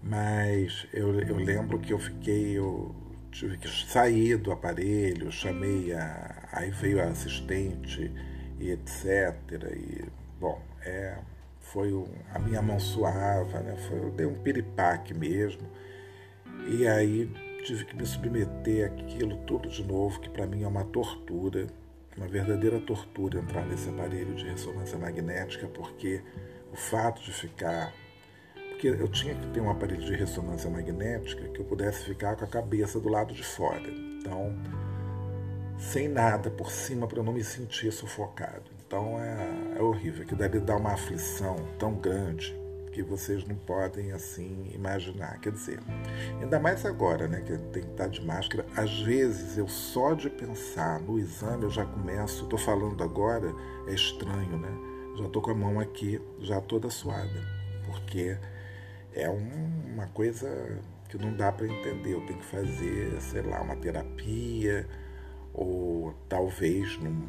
Mas 0.00 0.86
eu, 0.92 1.18
eu 1.18 1.36
lembro 1.36 1.80
que 1.80 1.92
eu 1.92 1.98
fiquei, 1.98 2.56
eu 2.56 2.94
tive 3.36 3.58
que 3.58 3.68
sair 3.68 4.38
do 4.38 4.50
aparelho, 4.50 5.30
chamei 5.30 5.92
a. 5.92 6.48
Aí 6.52 6.70
veio 6.70 7.02
a 7.02 7.04
assistente 7.04 8.10
e 8.58 8.70
etc. 8.70 9.34
E, 9.76 10.04
bom, 10.40 10.60
é, 10.82 11.18
foi 11.60 11.92
um, 11.92 12.08
a 12.32 12.38
minha 12.38 12.62
mão 12.62 12.80
suava, 12.80 13.60
né? 13.60 13.76
Foi, 13.88 13.98
eu 13.98 14.10
dei 14.10 14.26
um 14.26 14.42
piripaque 14.42 15.12
mesmo. 15.12 15.68
E 16.66 16.86
aí 16.86 17.30
tive 17.62 17.84
que 17.84 17.94
me 17.94 18.06
submeter 18.06 18.90
àquilo 18.90 19.36
tudo 19.38 19.68
de 19.68 19.84
novo, 19.84 20.18
que 20.20 20.30
para 20.30 20.46
mim 20.46 20.62
é 20.62 20.68
uma 20.68 20.84
tortura, 20.84 21.66
uma 22.16 22.26
verdadeira 22.26 22.80
tortura 22.80 23.38
entrar 23.38 23.66
nesse 23.66 23.90
aparelho 23.90 24.34
de 24.34 24.46
ressonância 24.46 24.98
magnética, 24.98 25.68
porque 25.68 26.22
o 26.72 26.76
fato 26.76 27.22
de 27.22 27.32
ficar. 27.32 27.92
Porque 28.76 28.88
eu 28.88 29.08
tinha 29.08 29.34
que 29.34 29.46
ter 29.46 29.60
um 29.60 29.70
aparelho 29.70 30.04
de 30.04 30.14
ressonância 30.14 30.68
magnética 30.68 31.48
que 31.48 31.60
eu 31.60 31.64
pudesse 31.64 32.04
ficar 32.04 32.36
com 32.36 32.44
a 32.44 32.46
cabeça 32.46 33.00
do 33.00 33.08
lado 33.08 33.32
de 33.32 33.42
fora. 33.42 33.88
Então, 33.88 34.54
sem 35.78 36.08
nada 36.08 36.50
por 36.50 36.70
cima 36.70 37.06
para 37.06 37.20
eu 37.20 37.24
não 37.24 37.32
me 37.32 37.42
sentir 37.42 37.90
sufocado. 37.90 38.70
Então 38.86 39.18
é, 39.18 39.78
é 39.78 39.82
horrível, 39.82 40.26
que 40.26 40.34
deve 40.34 40.60
dar 40.60 40.76
uma 40.76 40.92
aflição 40.92 41.56
tão 41.78 41.94
grande 41.94 42.54
que 42.92 43.02
vocês 43.02 43.46
não 43.46 43.56
podem 43.56 44.12
assim 44.12 44.70
imaginar. 44.74 45.40
Quer 45.40 45.52
dizer, 45.52 45.80
ainda 46.38 46.60
mais 46.60 46.84
agora, 46.84 47.26
né, 47.26 47.40
que 47.40 47.56
tem 47.56 47.82
que 47.82 47.90
estar 47.92 48.08
de 48.08 48.22
máscara. 48.22 48.66
Às 48.76 49.00
vezes 49.00 49.56
eu 49.56 49.68
só 49.68 50.12
de 50.12 50.28
pensar 50.28 51.00
no 51.00 51.18
exame 51.18 51.64
eu 51.64 51.70
já 51.70 51.86
começo. 51.86 52.44
Estou 52.44 52.58
falando 52.58 53.02
agora 53.02 53.54
é 53.88 53.94
estranho, 53.94 54.58
né? 54.58 54.68
Já 55.16 55.24
estou 55.24 55.40
com 55.40 55.52
a 55.52 55.54
mão 55.54 55.80
aqui 55.80 56.20
já 56.40 56.60
toda 56.60 56.90
suada, 56.90 57.42
porque 57.86 58.36
é 59.16 59.28
um, 59.30 59.94
uma 59.94 60.06
coisa 60.08 60.78
que 61.08 61.18
não 61.18 61.34
dá 61.34 61.50
para 61.50 61.66
entender. 61.66 62.14
Eu 62.14 62.24
tenho 62.26 62.38
que 62.38 62.44
fazer, 62.44 63.20
sei 63.20 63.42
lá, 63.42 63.60
uma 63.62 63.76
terapia 63.76 64.86
ou 65.52 66.14
talvez 66.28 66.98
num 66.98 67.26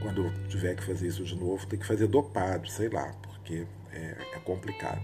quando 0.00 0.26
eu 0.26 0.48
tiver 0.48 0.76
que 0.76 0.84
fazer 0.84 1.06
isso 1.06 1.24
de 1.24 1.34
novo, 1.34 1.66
tem 1.66 1.78
que 1.78 1.86
fazer 1.86 2.06
dopado, 2.06 2.68
sei 2.68 2.90
lá, 2.90 3.10
porque 3.22 3.66
é, 3.90 4.16
é 4.34 4.38
complicado. 4.40 5.00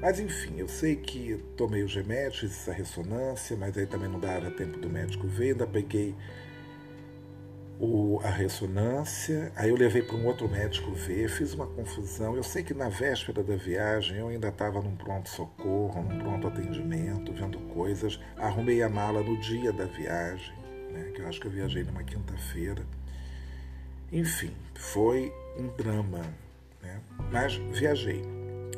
Mas 0.00 0.18
enfim, 0.18 0.54
eu 0.56 0.68
sei 0.68 0.96
que 0.96 1.36
tomei 1.54 1.82
os 1.82 1.94
remédios, 1.94 2.38
fiz 2.38 2.52
essa 2.52 2.72
ressonância, 2.72 3.54
mas 3.56 3.76
aí 3.76 3.86
também 3.86 4.08
não 4.08 4.18
dava 4.18 4.50
tempo 4.50 4.78
do 4.78 4.88
médico 4.88 5.26
ver, 5.26 5.52
ainda 5.52 5.66
peguei 5.66 6.14
o, 7.78 8.20
a 8.24 8.30
ressonância, 8.30 9.52
aí 9.54 9.68
eu 9.68 9.76
levei 9.76 10.02
para 10.02 10.16
um 10.16 10.26
outro 10.26 10.48
médico 10.48 10.92
ver, 10.92 11.28
fiz 11.28 11.52
uma 11.52 11.66
confusão. 11.66 12.34
Eu 12.34 12.42
sei 12.42 12.62
que 12.62 12.72
na 12.72 12.88
véspera 12.88 13.42
da 13.42 13.56
viagem 13.56 14.18
eu 14.18 14.28
ainda 14.28 14.48
estava 14.48 14.80
num 14.80 14.96
pronto-socorro, 14.96 16.02
num 16.02 16.18
pronto 16.18 16.46
atendimento, 16.48 17.32
vendo 17.32 17.58
coisas. 17.74 18.18
Arrumei 18.36 18.82
a 18.82 18.88
mala 18.88 19.22
no 19.22 19.38
dia 19.40 19.72
da 19.72 19.84
viagem, 19.84 20.54
né, 20.90 21.10
que 21.14 21.20
eu 21.20 21.28
acho 21.28 21.40
que 21.40 21.46
eu 21.46 21.50
viajei 21.50 21.84
numa 21.84 22.02
quinta-feira. 22.02 22.82
Enfim, 24.10 24.52
foi 24.74 25.32
um 25.58 25.68
drama, 25.76 26.22
né? 26.82 27.00
mas 27.30 27.56
viajei. 27.56 28.22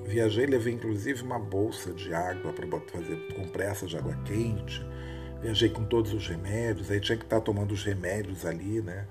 Viajei, 0.07 0.47
levei 0.47 0.73
inclusive 0.73 1.23
uma 1.23 1.39
bolsa 1.39 1.93
de 1.93 2.15
água 2.15 2.53
para 2.53 2.67
fazer 2.91 3.35
compressa 3.35 3.87
de 3.87 3.97
água 3.97 4.17
quente. 4.25 4.83
Viajei 5.41 5.69
com 5.69 5.85
todos 5.85 6.13
os 6.13 6.27
remédios, 6.27 6.91
aí 6.91 7.01
tinha 7.01 7.17
que 7.17 7.25
estar 7.25 7.41
tomando 7.41 7.73
os 7.73 7.85
remédios 7.85 8.45
ali, 8.45 8.81
né? 8.81 9.07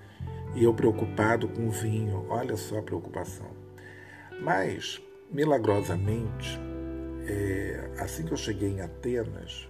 E 0.56 0.64
eu 0.64 0.74
preocupado 0.74 1.48
com 1.48 1.68
o 1.68 1.72
vinho, 1.72 2.26
olha 2.30 2.58
só 2.58 2.80
a 2.80 2.82
preocupação. 2.82 3.50
Mas, 4.42 5.02
milagrosamente, 5.32 6.60
é, 7.26 7.92
assim 8.00 8.26
que 8.26 8.32
eu 8.32 8.38
cheguei 8.38 8.70
em 8.70 8.82
Atenas, 8.82 9.68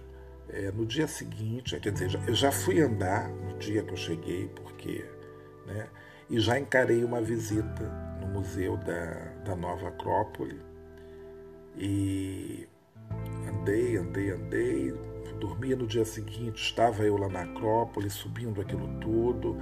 é, 0.48 0.70
no 0.70 0.86
dia 0.86 1.06
seguinte, 1.06 1.78
quer 1.78 1.92
dizer, 1.92 2.18
eu 2.26 2.34
já 2.34 2.50
fui 2.50 2.80
andar 2.80 3.28
no 3.28 3.58
dia 3.58 3.82
que 3.82 3.92
eu 3.92 3.96
cheguei, 3.96 4.48
porque 4.48 5.04
né, 5.66 5.86
e 6.30 6.40
já 6.40 6.58
encarei 6.58 7.04
uma 7.04 7.20
visita 7.20 7.84
no 8.20 8.28
Museu 8.28 8.76
da, 8.78 9.14
da 9.44 9.56
Nova 9.56 9.88
Acrópole 9.88 10.60
e 11.76 12.66
andei, 13.48 13.96
andei, 13.96 14.30
andei, 14.30 14.94
dormia 15.34 15.76
no 15.76 15.86
dia 15.86 16.04
seguinte, 16.04 16.62
estava 16.62 17.02
eu 17.02 17.16
lá 17.16 17.28
na 17.28 17.42
Acrópole 17.42 18.10
subindo 18.10 18.60
aquilo 18.60 18.88
tudo, 19.00 19.56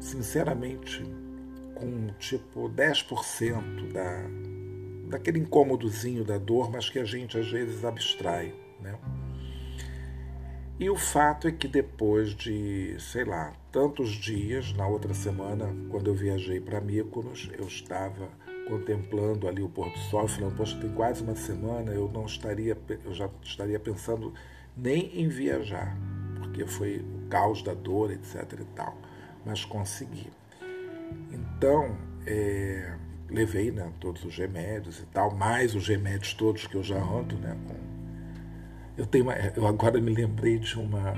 sinceramente, 0.00 1.02
com 1.74 2.08
tipo 2.18 2.68
10% 2.68 3.92
da, 3.92 5.10
daquele 5.10 5.38
incômodozinho 5.38 6.24
da 6.24 6.38
dor, 6.38 6.70
mas 6.70 6.88
que 6.90 6.98
a 6.98 7.04
gente 7.04 7.38
às 7.38 7.50
vezes 7.50 7.84
abstrai, 7.84 8.54
né? 8.80 8.98
E 10.80 10.88
o 10.88 10.94
fato 10.94 11.48
é 11.48 11.52
que 11.52 11.66
depois 11.66 12.30
de, 12.36 12.94
sei 13.00 13.24
lá, 13.24 13.52
tantos 13.72 14.10
dias, 14.10 14.72
na 14.74 14.86
outra 14.86 15.12
semana, 15.12 15.74
quando 15.90 16.06
eu 16.06 16.14
viajei 16.14 16.60
para 16.60 16.80
Mykonos, 16.80 17.50
eu 17.58 17.66
estava 17.66 18.28
contemplando 18.68 19.48
ali 19.48 19.62
o 19.62 19.68
pôr 19.68 19.90
do 19.90 19.98
sol, 19.98 20.28
falando, 20.28 20.56
poxa, 20.56 20.78
tem 20.78 20.90
quase 20.90 21.22
uma 21.22 21.34
semana, 21.34 21.92
eu 21.92 22.10
não 22.12 22.26
estaria, 22.26 22.76
eu 23.04 23.14
já 23.14 23.28
estaria 23.42 23.80
pensando 23.80 24.32
nem 24.76 25.20
em 25.20 25.28
viajar, 25.28 25.96
porque 26.38 26.66
foi 26.66 26.98
o 26.98 27.28
caos 27.28 27.62
da 27.62 27.74
dor, 27.74 28.12
etc 28.12 28.60
e 28.60 28.64
tal, 28.76 28.96
mas 29.44 29.64
consegui. 29.64 30.30
Então, 31.32 31.96
é, 32.26 32.94
levei 33.30 33.70
né, 33.70 33.90
todos 33.98 34.24
os 34.24 34.36
remédios 34.36 35.00
e 35.00 35.06
tal, 35.06 35.34
mais 35.34 35.74
os 35.74 35.88
remédios 35.88 36.34
todos 36.34 36.66
que 36.66 36.76
eu 36.76 36.82
já 36.82 36.98
ando, 36.98 37.36
né, 37.36 37.56
com 37.66 37.88
eu, 38.98 39.06
tenho 39.06 39.24
uma, 39.24 39.34
eu 39.34 39.64
agora 39.64 40.00
me 40.00 40.12
lembrei 40.12 40.58
de 40.58 40.76
uma 40.76 41.14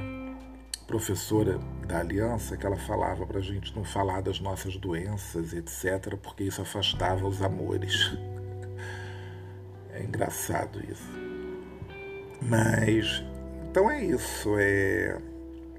professora 0.90 1.56
da 1.86 2.00
Aliança 2.00 2.56
que 2.56 2.66
ela 2.66 2.76
falava 2.76 3.24
para 3.24 3.38
a 3.38 3.42
gente 3.42 3.74
não 3.76 3.84
falar 3.84 4.20
das 4.20 4.40
nossas 4.40 4.76
doenças, 4.76 5.52
etc., 5.52 6.16
porque 6.20 6.42
isso 6.42 6.60
afastava 6.60 7.26
os 7.26 7.40
amores. 7.40 8.12
É 9.92 10.04
engraçado 10.04 10.80
isso. 10.88 11.10
Mas, 12.40 13.22
então 13.68 13.90
é 13.90 14.02
isso. 14.02 14.54
É 14.56 15.20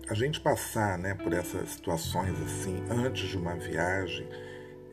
a 0.07 0.13
gente 0.13 0.41
passar 0.41 0.97
né, 0.97 1.15
por 1.15 1.31
essas 1.31 1.69
situações 1.69 2.39
assim, 2.41 2.83
antes 2.89 3.29
de 3.29 3.37
uma 3.37 3.55
viagem, 3.55 4.27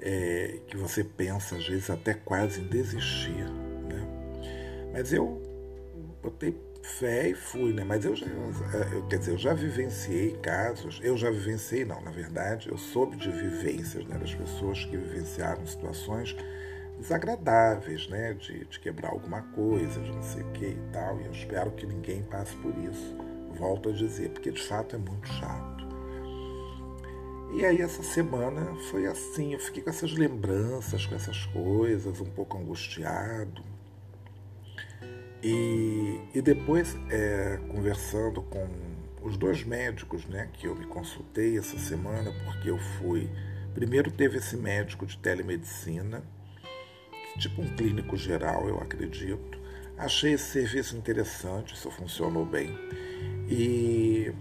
é, 0.00 0.60
que 0.68 0.76
você 0.76 1.02
pensa, 1.02 1.56
às 1.56 1.66
vezes, 1.66 1.90
até 1.90 2.14
quase 2.14 2.60
em 2.60 2.68
desistir. 2.68 3.44
Né? 3.44 4.08
Mas 4.92 5.12
eu 5.12 5.42
botei 6.22 6.52
fé 6.88 7.28
e 7.28 7.34
fui, 7.34 7.72
né? 7.72 7.84
Mas 7.84 8.04
eu 8.04 8.16
já, 8.16 8.26
eu, 8.26 9.06
quer 9.06 9.18
dizer, 9.18 9.32
eu 9.32 9.38
já 9.38 9.54
vivenciei 9.54 10.32
casos, 10.38 11.00
eu 11.02 11.16
já 11.16 11.30
vivenciei, 11.30 11.84
não, 11.84 12.00
na 12.00 12.10
verdade, 12.10 12.68
eu 12.68 12.78
soube 12.78 13.16
de 13.16 13.30
vivências 13.30 14.04
né, 14.06 14.18
das 14.18 14.34
pessoas 14.34 14.84
que 14.84 14.96
vivenciaram 14.96 15.66
situações 15.66 16.36
desagradáveis, 16.98 18.08
né? 18.08 18.34
De, 18.34 18.64
de 18.64 18.80
quebrar 18.80 19.10
alguma 19.10 19.42
coisa, 19.42 20.00
de 20.00 20.10
não 20.10 20.22
sei 20.22 20.42
o 20.42 20.52
que 20.52 20.66
e 20.66 20.82
tal. 20.92 21.20
E 21.20 21.26
eu 21.26 21.32
espero 21.32 21.70
que 21.72 21.86
ninguém 21.86 22.22
passe 22.22 22.54
por 22.56 22.76
isso. 22.78 23.16
Volto 23.56 23.88
a 23.88 23.92
dizer, 23.92 24.30
porque 24.30 24.50
de 24.50 24.62
fato 24.62 24.96
é 24.96 24.98
muito 24.98 25.28
chato. 25.28 25.86
E 27.54 27.64
aí 27.64 27.80
essa 27.80 28.02
semana 28.02 28.74
foi 28.90 29.06
assim, 29.06 29.54
eu 29.54 29.58
fiquei 29.58 29.82
com 29.82 29.88
essas 29.88 30.12
lembranças, 30.12 31.06
com 31.06 31.14
essas 31.14 31.46
coisas, 31.46 32.20
um 32.20 32.26
pouco 32.26 32.58
angustiado, 32.58 33.62
e, 35.42 36.20
e 36.34 36.42
depois, 36.42 36.96
é, 37.10 37.58
conversando 37.68 38.42
com 38.42 38.66
os 39.22 39.36
dois 39.36 39.64
médicos 39.64 40.26
né, 40.26 40.48
que 40.52 40.66
eu 40.66 40.74
me 40.74 40.86
consultei 40.86 41.58
essa 41.58 41.78
semana, 41.78 42.32
porque 42.44 42.70
eu 42.70 42.78
fui. 42.78 43.30
Primeiro, 43.74 44.10
teve 44.10 44.38
esse 44.38 44.56
médico 44.56 45.06
de 45.06 45.16
telemedicina, 45.18 46.22
tipo 47.38 47.62
um 47.62 47.76
clínico 47.76 48.16
geral, 48.16 48.68
eu 48.68 48.78
acredito. 48.78 49.58
Achei 49.96 50.32
esse 50.32 50.50
serviço 50.50 50.96
interessante, 50.96 51.74
isso 51.74 51.90
funcionou 51.90 52.44
bem. 52.44 52.76
E 53.48 54.32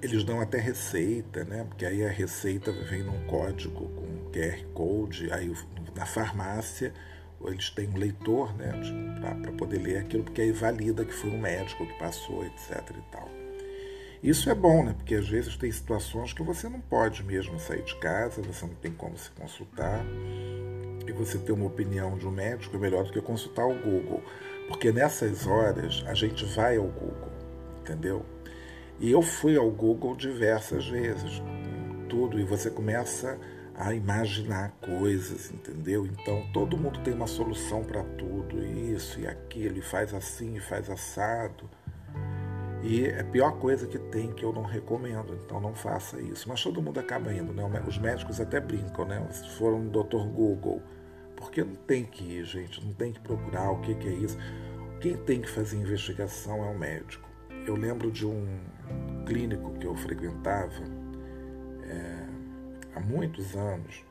eles 0.00 0.24
dão 0.24 0.40
até 0.40 0.58
receita, 0.58 1.44
né? 1.44 1.64
Porque 1.64 1.84
aí 1.84 2.04
a 2.04 2.10
receita 2.10 2.72
vem 2.72 3.02
num 3.02 3.26
código 3.26 3.88
com 3.88 4.30
QR 4.30 4.64
Code, 4.72 5.32
aí 5.32 5.52
na 5.94 6.06
farmácia 6.06 6.92
eles 7.46 7.70
têm 7.70 7.88
um 7.88 7.96
leitor 7.96 8.52
né, 8.56 8.72
para 9.40 9.52
poder 9.52 9.78
ler 9.78 9.98
aquilo, 9.98 10.24
porque 10.24 10.42
aí 10.42 10.52
valida 10.52 11.04
que 11.04 11.12
foi 11.12 11.30
um 11.30 11.38
médico 11.38 11.86
que 11.86 11.98
passou, 11.98 12.44
etc. 12.44 12.90
e 12.90 13.12
tal. 13.12 13.28
Isso 14.22 14.50
é 14.50 14.54
bom, 14.54 14.84
né? 14.84 14.94
Porque 14.96 15.14
às 15.14 15.28
vezes 15.28 15.56
tem 15.56 15.70
situações 15.70 16.32
que 16.32 16.42
você 16.42 16.68
não 16.68 16.80
pode 16.80 17.22
mesmo 17.22 17.58
sair 17.60 17.82
de 17.82 17.94
casa, 17.96 18.42
você 18.42 18.66
não 18.66 18.74
tem 18.74 18.90
como 18.90 19.16
se 19.16 19.30
consultar. 19.30 20.04
E 21.06 21.12
você 21.12 21.38
ter 21.38 21.52
uma 21.52 21.66
opinião 21.66 22.18
de 22.18 22.26
um 22.26 22.30
médico 22.30 22.76
é 22.76 22.80
melhor 22.80 23.04
do 23.04 23.12
que 23.12 23.20
consultar 23.20 23.64
o 23.64 23.74
Google. 23.74 24.22
Porque 24.66 24.90
nessas 24.90 25.46
horas 25.46 26.04
a 26.06 26.14
gente 26.14 26.44
vai 26.46 26.76
ao 26.76 26.86
Google, 26.86 27.32
entendeu? 27.80 28.26
E 28.98 29.10
eu 29.10 29.22
fui 29.22 29.56
ao 29.56 29.70
Google 29.70 30.16
diversas 30.16 30.88
vezes, 30.88 31.40
tudo 32.08 32.40
e 32.40 32.42
você 32.42 32.68
começa 32.68 33.38
a 33.78 33.94
imaginar 33.94 34.72
coisas, 34.80 35.52
entendeu? 35.52 36.04
Então 36.04 36.44
todo 36.52 36.76
mundo 36.76 36.98
tem 37.00 37.14
uma 37.14 37.28
solução 37.28 37.84
para 37.84 38.02
tudo, 38.02 38.62
isso 38.64 39.20
e 39.20 39.26
aquilo, 39.26 39.78
e 39.78 39.82
faz 39.82 40.12
assim, 40.12 40.56
e 40.56 40.60
faz 40.60 40.90
assado. 40.90 41.70
E 42.82 43.06
é 43.06 43.20
a 43.20 43.24
pior 43.24 43.52
coisa 43.58 43.86
que 43.86 43.98
tem 43.98 44.32
que 44.32 44.44
eu 44.44 44.52
não 44.52 44.62
recomendo, 44.62 45.34
então 45.44 45.60
não 45.60 45.74
faça 45.74 46.20
isso. 46.20 46.48
Mas 46.48 46.62
todo 46.62 46.82
mundo 46.82 46.98
acaba 46.98 47.32
indo, 47.32 47.52
né? 47.52 47.62
Os 47.86 47.98
médicos 47.98 48.40
até 48.40 48.60
brincam, 48.60 49.04
né? 49.04 49.24
Se 49.30 49.48
foram 49.56 49.80
no 49.80 49.90
Dr. 49.90 50.26
Google, 50.26 50.82
porque 51.36 51.62
não 51.62 51.76
tem 51.76 52.04
que 52.04 52.24
ir, 52.24 52.44
gente, 52.44 52.84
não 52.84 52.92
tem 52.92 53.12
que 53.12 53.20
procurar 53.20 53.70
o 53.70 53.80
que, 53.80 53.94
que 53.94 54.08
é 54.08 54.12
isso. 54.12 54.36
Quem 55.00 55.16
tem 55.16 55.40
que 55.40 55.48
fazer 55.48 55.76
investigação 55.76 56.64
é 56.64 56.70
o 56.70 56.76
médico. 56.76 57.28
Eu 57.64 57.76
lembro 57.76 58.10
de 58.10 58.26
um 58.26 58.60
clínico 59.24 59.72
que 59.74 59.86
eu 59.86 59.94
frequentava, 59.94 60.82
é, 61.84 62.17
há 62.98 63.00
muitos 63.00 63.54
anos 63.56 64.04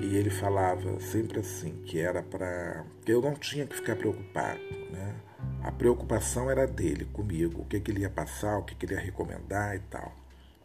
e 0.00 0.16
ele 0.16 0.30
falava 0.30 0.98
sempre 1.00 1.40
assim 1.40 1.82
que 1.84 2.00
era 2.00 2.22
para 2.22 2.84
que 3.04 3.12
eu 3.12 3.22
não 3.22 3.34
tinha 3.34 3.66
que 3.66 3.76
ficar 3.76 3.96
preocupado, 3.96 4.60
né? 4.90 5.14
A 5.62 5.70
preocupação 5.70 6.50
era 6.50 6.66
dele 6.66 7.04
comigo, 7.06 7.62
o 7.62 7.64
que, 7.64 7.80
que 7.80 7.90
ele 7.90 8.00
ia 8.00 8.10
passar, 8.10 8.58
o 8.58 8.62
que, 8.62 8.74
que 8.74 8.86
ele 8.86 8.94
ia 8.94 9.00
recomendar 9.00 9.76
e 9.76 9.80
tal, 9.80 10.12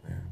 né? 0.02 0.22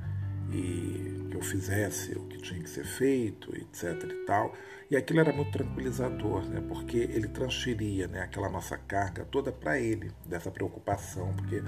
E 0.50 1.17
eu 1.38 1.42
fizesse 1.42 2.12
o 2.12 2.24
que 2.24 2.38
tinha 2.38 2.60
que 2.60 2.68
ser 2.68 2.84
feito, 2.84 3.56
etc 3.56 4.02
e 4.04 4.24
tal. 4.26 4.52
E 4.90 4.96
aquilo 4.96 5.20
era 5.20 5.32
muito 5.32 5.52
tranquilizador, 5.52 6.44
né? 6.48 6.62
Porque 6.66 6.96
ele 6.96 7.28
transferia, 7.28 8.08
né, 8.08 8.22
aquela 8.22 8.48
nossa 8.48 8.76
carga 8.76 9.24
toda 9.24 9.52
para 9.52 9.78
ele, 9.78 10.10
dessa 10.26 10.50
preocupação, 10.50 11.32
porque 11.34 11.62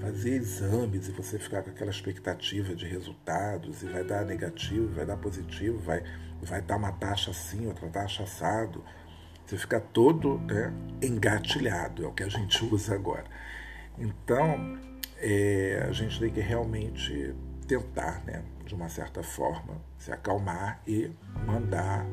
fazer 0.00 0.30
exames 0.36 1.08
e 1.08 1.12
você 1.12 1.38
ficar 1.38 1.62
com 1.62 1.70
aquela 1.70 1.90
expectativa 1.90 2.74
de 2.74 2.86
resultados 2.86 3.82
e 3.82 3.86
vai 3.86 4.02
dar 4.02 4.24
negativo, 4.24 4.92
vai 4.94 5.06
dar 5.06 5.16
positivo, 5.16 5.78
vai 5.78 6.02
vai 6.42 6.60
dar 6.60 6.76
uma 6.76 6.90
taxa 6.90 7.30
assim, 7.30 7.68
outra 7.68 7.88
taxa 7.88 8.24
assado. 8.24 8.84
Você 9.46 9.56
fica 9.56 9.78
todo 9.80 10.38
né, 10.38 10.72
engatilhado, 11.00 12.04
é 12.04 12.08
o 12.08 12.12
que 12.12 12.24
a 12.24 12.28
gente 12.28 12.64
usa 12.66 12.94
agora. 12.94 13.26
Então, 13.96 14.78
é, 15.18 15.86
a 15.88 15.92
gente 15.92 16.18
tem 16.18 16.32
que 16.32 16.40
realmente 16.40 17.32
tentar, 17.68 18.24
né, 18.24 18.42
de 18.72 18.76
uma 18.76 18.88
certa 18.88 19.22
forma, 19.22 19.76
se 19.98 20.10
acalmar 20.10 20.80
e 20.86 21.10
mandar 21.46 22.06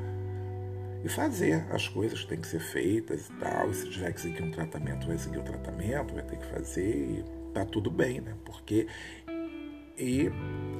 e 1.01 1.07
fazer 1.07 1.65
as 1.71 1.87
coisas 1.87 2.21
que 2.21 2.27
têm 2.27 2.41
que 2.41 2.47
ser 2.47 2.59
feitas 2.59 3.29
e 3.29 3.33
tal. 3.39 3.69
E 3.69 3.73
se 3.73 3.89
tiver 3.89 4.11
que 4.11 4.19
seguir 4.19 4.43
um 4.43 4.51
tratamento, 4.51 5.07
vai 5.07 5.17
seguir 5.17 5.37
o 5.37 5.43
tratamento, 5.43 6.13
vai 6.13 6.23
ter 6.23 6.37
que 6.37 6.45
fazer 6.47 6.83
e 6.83 7.25
tá 7.53 7.63
tudo 7.63 7.89
bem, 7.89 8.19
né? 8.19 8.35
Porque 8.43 8.87
e 9.97 10.29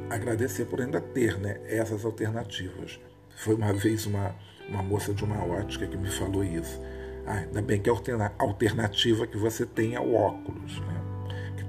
agradecer 0.10 0.65
por 0.65 0.82
ainda 0.82 1.00
ter, 1.00 1.39
né, 1.39 1.62
essas 1.65 2.04
alternativas. 2.04 3.00
Foi 3.38 3.56
uma 3.56 3.72
vez 3.72 4.06
uma, 4.06 4.36
uma 4.68 4.84
moça 4.84 5.13
de 5.13 5.24
uma 5.24 5.46
ótica 5.46 5.88
que 5.88 5.96
me 5.96 6.12
falou 6.12 6.44
isso. 6.44 6.78
Ah, 7.26 7.36
ainda 7.36 7.62
bem 7.62 7.82
que 7.82 7.89
a 7.89 7.94
alternativa 8.38 9.26
que 9.26 9.38
você 9.38 9.65
tem 9.65 9.96
é 9.96 10.00
o 10.00 10.13
óculos, 10.13 10.80
né? 10.82 10.99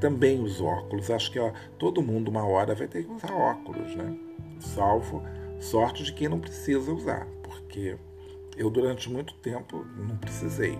Também 0.01 0.43
os 0.43 0.61
óculos, 0.61 1.11
acho 1.11 1.31
que 1.31 1.39
ó, 1.39 1.53
todo 1.79 2.03
mundo 2.03 2.29
uma 2.29 2.45
hora 2.45 2.75
vai 2.75 2.89
ter 2.89 3.05
que 3.05 3.13
usar 3.13 3.33
óculos, 3.33 3.95
né? 3.95 4.17
Salvo 4.61 5.23
sorte 5.61 6.03
de 6.03 6.13
quem 6.13 6.29
não 6.29 6.41
precisa 6.41 6.91
usar, 6.91 7.27
porque 7.43 7.97
eu 8.57 8.71
durante 8.71 9.11
muito 9.11 9.35
tempo 9.35 9.85
não 9.97 10.17
precisei. 10.17 10.79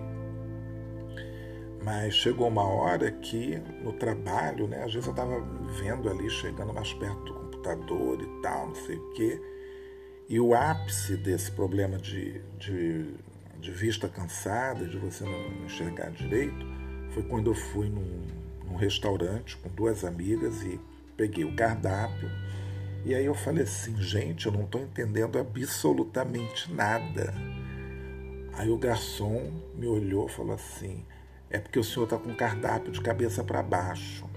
Mas 1.83 2.13
chegou 2.13 2.47
uma 2.47 2.63
hora 2.63 3.11
que 3.11 3.57
no 3.83 3.93
trabalho, 3.93 4.67
né, 4.67 4.83
às 4.83 4.93
vezes 4.93 5.07
eu 5.07 5.11
estava 5.11 5.39
vendo 5.79 6.09
ali, 6.09 6.29
chegando 6.29 6.73
mais 6.73 6.93
perto 6.93 7.23
do 7.23 7.33
computador 7.33 8.21
e 8.21 8.41
tal, 8.41 8.67
não 8.67 8.75
sei 8.75 8.97
o 8.97 9.13
quê. 9.13 9.41
E 10.29 10.39
o 10.39 10.53
ápice 10.53 11.17
desse 11.17 11.51
problema 11.51 11.97
de, 11.97 12.39
de, 12.57 13.15
de 13.59 13.71
vista 13.71 14.07
cansada, 14.07 14.85
de 14.85 14.97
você 14.97 15.23
não 15.23 15.65
enxergar 15.65 16.11
direito, 16.11 16.65
foi 17.09 17.23
quando 17.23 17.49
eu 17.49 17.55
fui 17.55 17.89
num, 17.89 18.27
num 18.71 18.77
restaurante 18.77 19.57
com 19.57 19.69
duas 19.69 20.03
amigas 20.05 20.63
e 20.63 20.79
peguei 21.17 21.43
o 21.43 21.55
cardápio. 21.55 22.29
E 23.03 23.13
aí 23.13 23.25
eu 23.25 23.35
falei 23.35 23.63
assim, 23.63 23.95
gente, 24.01 24.45
eu 24.45 24.51
não 24.51 24.63
estou 24.63 24.81
entendendo 24.81 25.37
absolutamente 25.37 26.71
nada. 26.73 27.33
Aí 28.53 28.69
o 28.69 28.77
garçom 28.77 29.51
me 29.75 29.87
olhou 29.87 30.27
e 30.27 30.31
falou 30.31 30.53
assim: 30.53 31.05
é 31.49 31.59
porque 31.59 31.79
o 31.79 31.83
senhor 31.83 32.05
está 32.05 32.17
com 32.17 32.29
o 32.29 32.35
cardápio 32.35 32.91
de 32.91 33.01
cabeça 33.01 33.43
para 33.43 33.61
baixo. 33.61 34.29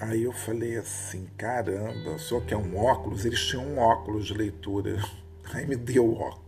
Aí 0.00 0.24
eu 0.24 0.32
falei 0.32 0.76
assim, 0.76 1.26
caramba, 1.36 2.18
só 2.18 2.40
que 2.40 2.52
é 2.52 2.56
um 2.56 2.76
óculos, 2.76 3.24
eles 3.24 3.40
tinham 3.40 3.64
um 3.64 3.78
óculos 3.78 4.26
de 4.26 4.34
leitura. 4.34 4.98
Aí 5.54 5.66
me 5.66 5.76
deu 5.76 6.04
o 6.04 6.14
óculos. 6.14 6.43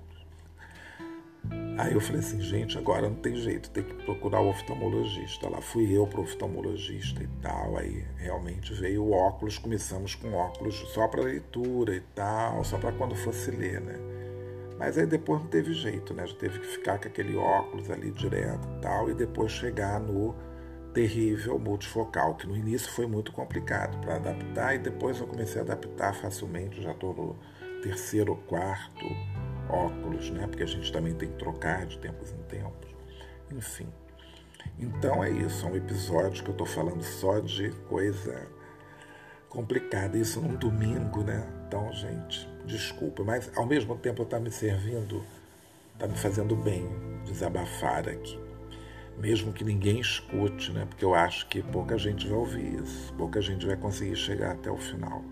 Aí 1.78 1.92
eu 1.92 2.00
falei 2.00 2.20
assim, 2.20 2.40
gente, 2.40 2.78
agora 2.78 3.08
não 3.08 3.16
tem 3.16 3.36
jeito, 3.36 3.68
tem 3.70 3.84
que 3.84 3.92
procurar 4.04 4.40
o 4.40 4.48
oftalmologista. 4.48 5.48
Lá 5.48 5.60
fui 5.60 5.94
eu 5.94 6.06
para 6.06 6.20
o 6.20 6.22
oftalmologista 6.22 7.22
e 7.22 7.28
tal. 7.42 7.76
Aí 7.76 8.02
realmente 8.16 8.72
veio 8.72 9.04
o 9.04 9.12
óculos, 9.12 9.58
começamos 9.58 10.14
com 10.14 10.32
óculos 10.32 10.74
só 10.94 11.06
para 11.06 11.22
leitura 11.22 11.94
e 11.94 12.00
tal, 12.14 12.64
só 12.64 12.78
para 12.78 12.92
quando 12.92 13.14
fosse 13.14 13.50
ler, 13.50 13.80
né? 13.82 13.98
Mas 14.78 14.96
aí 14.96 15.06
depois 15.06 15.40
não 15.40 15.48
teve 15.48 15.74
jeito, 15.74 16.14
né? 16.14 16.26
Já 16.26 16.34
teve 16.36 16.60
que 16.60 16.66
ficar 16.66 16.98
com 16.98 17.08
aquele 17.08 17.36
óculos 17.36 17.90
ali 17.90 18.10
direto 18.10 18.66
e 18.76 18.80
tal, 18.80 19.10
e 19.10 19.14
depois 19.14 19.52
chegar 19.52 20.00
no 20.00 20.34
terrível 20.94 21.58
multifocal, 21.58 22.36
que 22.36 22.46
no 22.46 22.56
início 22.56 22.90
foi 22.90 23.06
muito 23.06 23.32
complicado 23.32 23.98
para 24.00 24.16
adaptar, 24.16 24.74
e 24.74 24.78
depois 24.78 25.20
eu 25.20 25.26
comecei 25.26 25.60
a 25.60 25.64
adaptar 25.64 26.14
facilmente, 26.14 26.80
já 26.80 26.92
estou 26.92 27.14
no 27.14 27.36
terceiro 27.82 28.34
quarto 28.48 29.04
óculos, 29.68 30.30
né? 30.30 30.46
Porque 30.46 30.62
a 30.62 30.66
gente 30.66 30.92
também 30.92 31.14
tem 31.14 31.30
que 31.30 31.38
trocar 31.38 31.86
de 31.86 31.98
tempos 31.98 32.32
em 32.32 32.42
tempos. 32.48 32.90
Enfim. 33.50 33.88
Então 34.78 35.22
é 35.22 35.30
isso, 35.30 35.64
é 35.64 35.70
um 35.70 35.76
episódio 35.76 36.42
que 36.42 36.50
eu 36.50 36.52
estou 36.52 36.66
falando 36.66 37.02
só 37.02 37.40
de 37.40 37.70
coisa 37.88 38.46
complicada. 39.48 40.18
Isso 40.18 40.40
num 40.40 40.54
domingo, 40.54 41.22
né? 41.22 41.46
Então, 41.66 41.90
gente, 41.92 42.48
desculpa, 42.64 43.24
mas 43.24 43.50
ao 43.56 43.66
mesmo 43.66 43.96
tempo 43.96 44.22
está 44.22 44.38
me 44.38 44.50
servindo, 44.50 45.24
está 45.94 46.06
me 46.06 46.16
fazendo 46.16 46.54
bem 46.54 46.86
desabafar 47.24 48.08
aqui. 48.08 48.38
Mesmo 49.18 49.52
que 49.52 49.64
ninguém 49.64 49.98
escute, 49.98 50.70
né? 50.72 50.84
Porque 50.86 51.04
eu 51.04 51.14
acho 51.14 51.48
que 51.48 51.62
pouca 51.62 51.96
gente 51.96 52.28
vai 52.28 52.36
ouvir 52.36 52.82
isso, 52.82 53.12
pouca 53.14 53.40
gente 53.40 53.66
vai 53.66 53.76
conseguir 53.76 54.16
chegar 54.16 54.52
até 54.52 54.70
o 54.70 54.76
final. 54.76 55.24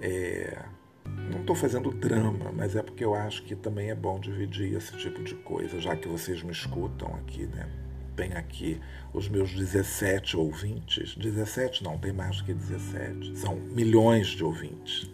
É, 0.00 0.64
não 1.06 1.40
estou 1.40 1.56
fazendo 1.56 1.90
drama, 1.90 2.52
mas 2.52 2.76
é 2.76 2.82
porque 2.82 3.04
eu 3.04 3.14
acho 3.14 3.42
que 3.42 3.54
também 3.54 3.90
é 3.90 3.94
bom 3.94 4.18
dividir 4.18 4.74
esse 4.74 4.96
tipo 4.96 5.22
de 5.22 5.34
coisa, 5.34 5.80
já 5.80 5.96
que 5.96 6.08
vocês 6.08 6.42
me 6.42 6.52
escutam 6.52 7.14
aqui, 7.16 7.46
né? 7.46 7.68
Tem 8.14 8.32
aqui 8.32 8.80
os 9.12 9.28
meus 9.28 9.52
17 9.52 10.36
ouvintes. 10.36 11.14
17 11.14 11.84
não, 11.84 11.98
tem 11.98 12.12
mais 12.12 12.40
que 12.40 12.54
17. 12.54 13.38
São 13.38 13.56
milhões 13.56 14.28
de 14.28 14.42
ouvintes. 14.42 15.10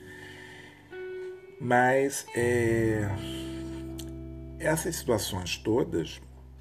Mas 1.60 2.24
é, 2.34 3.08
essas 4.58 4.96
situações 4.96 5.56
todas, 5.56 6.20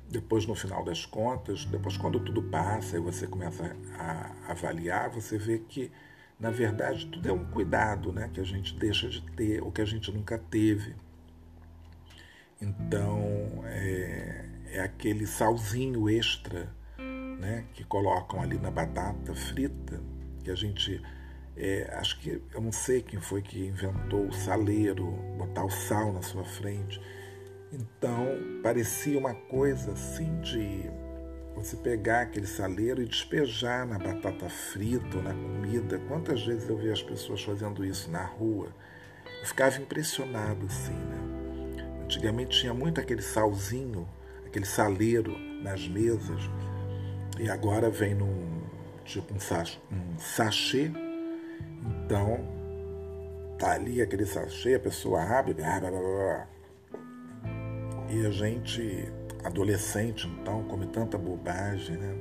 depois 0.09 0.45
no 0.45 0.55
final 0.55 0.83
das 0.83 1.05
contas, 1.05 1.65
depois 1.65 1.95
quando 1.97 2.19
tudo 2.19 2.41
passa 2.43 2.97
e 2.97 2.99
você 2.99 3.27
começa 3.27 3.75
a 3.97 4.51
avaliar, 4.51 5.09
você 5.09 5.37
vê 5.37 5.59
que 5.59 5.91
na 6.41 6.49
verdade 6.49 7.05
tudo 7.05 7.29
é 7.29 7.31
um 7.31 7.45
cuidado, 7.45 8.11
né, 8.11 8.29
que 8.33 8.41
a 8.41 8.43
gente 8.43 8.75
deixa 8.75 9.07
de 9.07 9.21
ter 9.33 9.63
ou 9.63 9.71
que 9.71 9.81
a 9.81 9.85
gente 9.85 10.11
nunca 10.11 10.37
teve. 10.37 10.95
Então 12.59 13.63
é, 13.65 14.45
é 14.71 14.79
aquele 14.81 15.25
salzinho 15.25 16.09
extra, 16.09 16.67
né, 17.39 17.65
que 17.73 17.83
colocam 17.83 18.41
ali 18.41 18.57
na 18.57 18.69
batata 18.69 19.33
frita 19.33 20.01
que 20.43 20.51
a 20.51 20.55
gente 20.55 21.01
é, 21.55 21.93
acho 21.97 22.19
que 22.19 22.41
eu 22.53 22.61
não 22.61 22.71
sei 22.71 23.01
quem 23.01 23.19
foi 23.19 23.41
que 23.41 23.67
inventou 23.67 24.27
o 24.27 24.33
saleiro, 24.33 25.05
botar 25.37 25.65
o 25.65 25.69
sal 25.69 26.11
na 26.13 26.21
sua 26.21 26.43
frente. 26.43 26.99
Então 27.71 28.25
parecia 28.63 29.17
uma 29.17 29.33
coisa 29.33 29.91
assim 29.91 30.39
de 30.41 30.89
você 31.55 31.75
pegar 31.75 32.21
aquele 32.21 32.47
saleiro 32.47 33.01
e 33.01 33.05
despejar 33.05 33.85
na 33.85 33.99
batata 33.99 34.49
frita 34.49 35.17
ou 35.17 35.23
na 35.23 35.33
comida. 35.33 35.99
Quantas 36.07 36.45
vezes 36.45 36.67
eu 36.69 36.77
vi 36.77 36.91
as 36.91 37.03
pessoas 37.03 37.43
fazendo 37.43 37.85
isso 37.85 38.09
na 38.09 38.23
rua? 38.23 38.69
Eu 39.41 39.45
ficava 39.45 39.79
impressionado 39.79 40.65
assim, 40.65 40.93
né? 40.93 41.83
Antigamente 42.03 42.59
tinha 42.59 42.73
muito 42.73 42.99
aquele 42.99 43.21
salzinho, 43.21 44.07
aquele 44.45 44.65
saleiro 44.65 45.37
nas 45.61 45.87
mesas, 45.87 46.41
e 47.39 47.49
agora 47.49 47.89
vem 47.89 48.15
num 48.15 48.61
tipo 49.05 49.33
um 49.33 49.39
sachê, 49.39 49.79
um 49.91 50.19
sachê 50.19 50.91
então, 51.81 52.39
tá 53.57 53.71
ali 53.73 54.01
aquele 54.01 54.25
sachê, 54.25 54.75
a 54.75 54.79
pessoa 54.79 55.21
abre, 55.23 55.53
blá, 55.53 55.79
blá, 55.79 55.89
blá, 55.89 56.47
e 58.09 58.25
a 58.25 58.29
gente, 58.29 59.11
adolescente, 59.43 60.27
então, 60.27 60.63
come 60.63 60.85
tanta 60.87 61.17
bobagem, 61.17 61.97
né? 61.97 62.15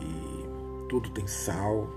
E 0.00 0.88
tudo 0.88 1.10
tem 1.10 1.26
sal. 1.26 1.88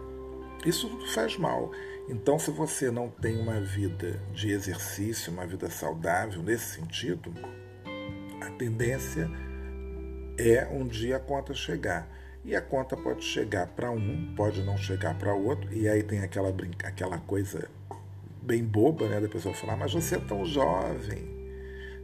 Isso 0.66 0.90
faz 1.14 1.38
mal. 1.38 1.72
Então, 2.10 2.38
se 2.38 2.52
você 2.52 2.92
não 2.92 3.10
tem 3.10 3.40
uma 3.40 3.60
vida 3.60 4.20
de 4.34 4.52
exercício, 4.52 5.32
uma 5.32 5.46
vida 5.46 5.70
saudável 5.70 6.42
nesse 6.44 6.76
sentido, 6.76 7.34
a 8.42 8.50
tendência 8.52 9.30
é 10.38 10.68
um 10.72 10.88
dia 10.88 11.18
a 11.18 11.20
conta 11.20 11.54
chegar. 11.54 12.08
E 12.44 12.56
a 12.56 12.62
conta 12.62 12.98
pode 12.98 13.24
chegar 13.24 13.68
para 13.68 13.92
um, 13.92 14.34
pode 14.36 14.64
não 14.64 14.76
chegar 14.76 15.16
para 15.18 15.34
outro, 15.34 15.72
e 15.72 15.88
aí 15.88 16.02
tem 16.02 16.22
aquela, 16.22 16.50
aquela 16.84 17.20
coisa 17.20 17.70
bem 18.42 18.64
boba, 18.64 19.08
né, 19.08 19.22
da 19.22 19.30
pessoa 19.30 19.54
falar, 19.54 19.78
mas 19.78 19.94
você 19.94 20.16
é 20.16 20.20
tão 20.20 20.44
jovem, 20.44 21.31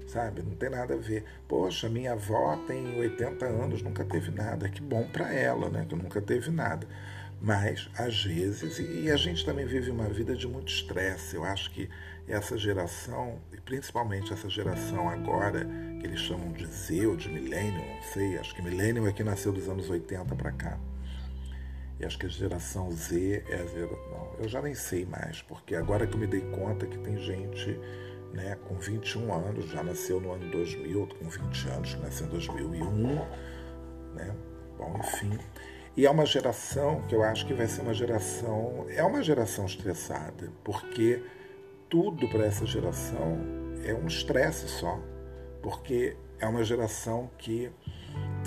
sabe? 0.08 0.42
Não 0.42 0.56
tem 0.56 0.70
nada 0.70 0.94
a 0.94 0.98
ver. 0.98 1.24
Poxa, 1.48 1.90
minha 1.90 2.14
avó 2.14 2.56
tem 2.66 3.00
80 3.00 3.46
anos, 3.46 3.82
nunca 3.82 4.04
teve 4.06 4.32
nada. 4.32 4.70
Que 4.70 4.82
bom 4.82 5.08
para 5.08 5.32
ela, 5.34 5.70
né, 5.70 5.86
que 5.88 5.96
nunca 5.96 6.22
teve 6.22 6.50
nada. 6.50 6.88
Mas, 7.40 7.88
às 7.96 8.24
vezes, 8.24 8.80
e 8.80 9.12
a 9.12 9.16
gente 9.16 9.46
também 9.46 9.66
vive 9.66 9.92
uma 9.92 10.10
vida 10.10 10.36
de 10.36 10.48
muito 10.48 10.70
estresse. 10.70 11.36
Eu 11.36 11.44
acho 11.44 11.70
que 11.72 11.88
essa 12.28 12.58
geração, 12.58 13.40
e 13.54 13.62
principalmente 13.62 14.34
essa 14.34 14.50
geração 14.50 15.08
agora, 15.08 15.66
que 16.00 16.08
eles 16.08 16.20
chamam 16.20 16.52
de 16.52 16.66
Z 16.66 17.06
ou 17.06 17.16
de 17.16 17.30
milênio, 17.30 17.80
não 17.80 18.02
sei, 18.02 18.38
acho 18.38 18.56
que 18.56 18.62
milênio 18.62 19.08
é 19.08 19.14
que 19.14 19.24
nasceu 19.24 19.52
dos 19.52 19.70
anos 19.70 19.90
80 19.90 20.36
para 20.36 20.52
cá. 20.52 20.80
E 22.00 22.06
acho 22.06 22.18
que 22.18 22.26
a 22.26 22.30
geração 22.30 22.92
Z 22.92 23.44
é 23.48 23.56
a 23.56 23.66
geração. 23.66 24.36
Eu 24.40 24.48
já 24.48 24.62
nem 24.62 24.76
sei 24.76 25.06
mais, 25.06 25.42
porque 25.42 25.76
agora 25.76 26.06
que 26.06 26.14
eu 26.14 26.20
me 26.20 26.28
dei 26.28 26.42
conta 26.42 26.86
que 26.86 26.98
tem 26.98 27.18
gente 27.18 27.80
né, 28.34 28.58
com 28.68 28.76
21 28.76 29.34
anos, 29.34 29.66
já 29.70 29.84
nasceu 29.84 30.20
no 30.20 30.32
ano 30.32 30.50
2000, 30.52 31.00
outro 31.00 31.18
com 31.18 31.30
20 31.30 31.70
anos, 31.70 31.96
nasceu 32.02 32.28
em 32.28 32.30
2001, 32.30 33.16
né? 34.14 34.36
Bom, 34.78 35.00
enfim. 35.00 35.38
E 35.96 36.06
é 36.06 36.12
uma 36.12 36.26
geração 36.26 37.02
que 37.08 37.16
eu 37.16 37.24
acho 37.24 37.46
que 37.48 37.54
vai 37.54 37.68
ser 37.68 37.82
uma 37.82 37.94
geração. 37.94 38.86
É 38.90 39.04
uma 39.04 39.24
geração 39.24 39.66
estressada, 39.66 40.52
porque 40.64 41.24
tudo 41.90 42.28
para 42.30 42.46
essa 42.46 42.66
geração 42.66 43.40
é 43.84 43.94
um 43.94 44.06
estresse 44.06 44.68
só, 44.68 45.00
porque 45.62 46.16
é 46.40 46.48
uma 46.48 46.64
geração 46.64 47.32
que, 47.38 47.72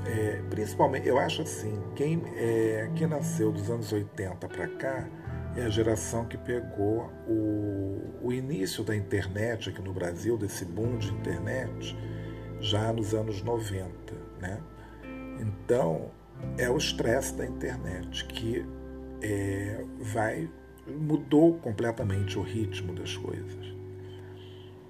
é, 0.06 0.42
principalmente, 0.48 1.08
eu 1.08 1.18
acho 1.18 1.42
assim, 1.42 1.82
quem, 1.96 2.22
é, 2.36 2.88
quem 2.94 3.08
nasceu 3.08 3.50
dos 3.50 3.68
anos 3.68 3.92
80 3.92 4.46
para 4.46 4.68
cá 4.68 5.08
é 5.56 5.62
a 5.62 5.68
geração 5.68 6.24
que 6.24 6.38
pegou 6.38 7.10
o, 7.26 8.18
o 8.22 8.32
início 8.32 8.84
da 8.84 8.94
internet 8.94 9.70
aqui 9.70 9.82
no 9.82 9.92
Brasil, 9.92 10.36
desse 10.36 10.64
boom 10.64 10.98
de 10.98 11.10
internet, 11.12 11.96
já 12.60 12.92
nos 12.92 13.14
anos 13.14 13.42
90, 13.42 13.90
né? 14.40 14.60
Então, 15.40 16.10
é 16.56 16.68
o 16.70 16.76
estresse 16.76 17.34
da 17.34 17.46
internet 17.46 18.24
que 18.26 18.64
é, 19.22 19.84
vai 19.98 20.48
mudou 20.86 21.54
completamente 21.58 22.38
o 22.38 22.42
ritmo 22.42 22.94
das 22.94 23.16
coisas. 23.16 23.74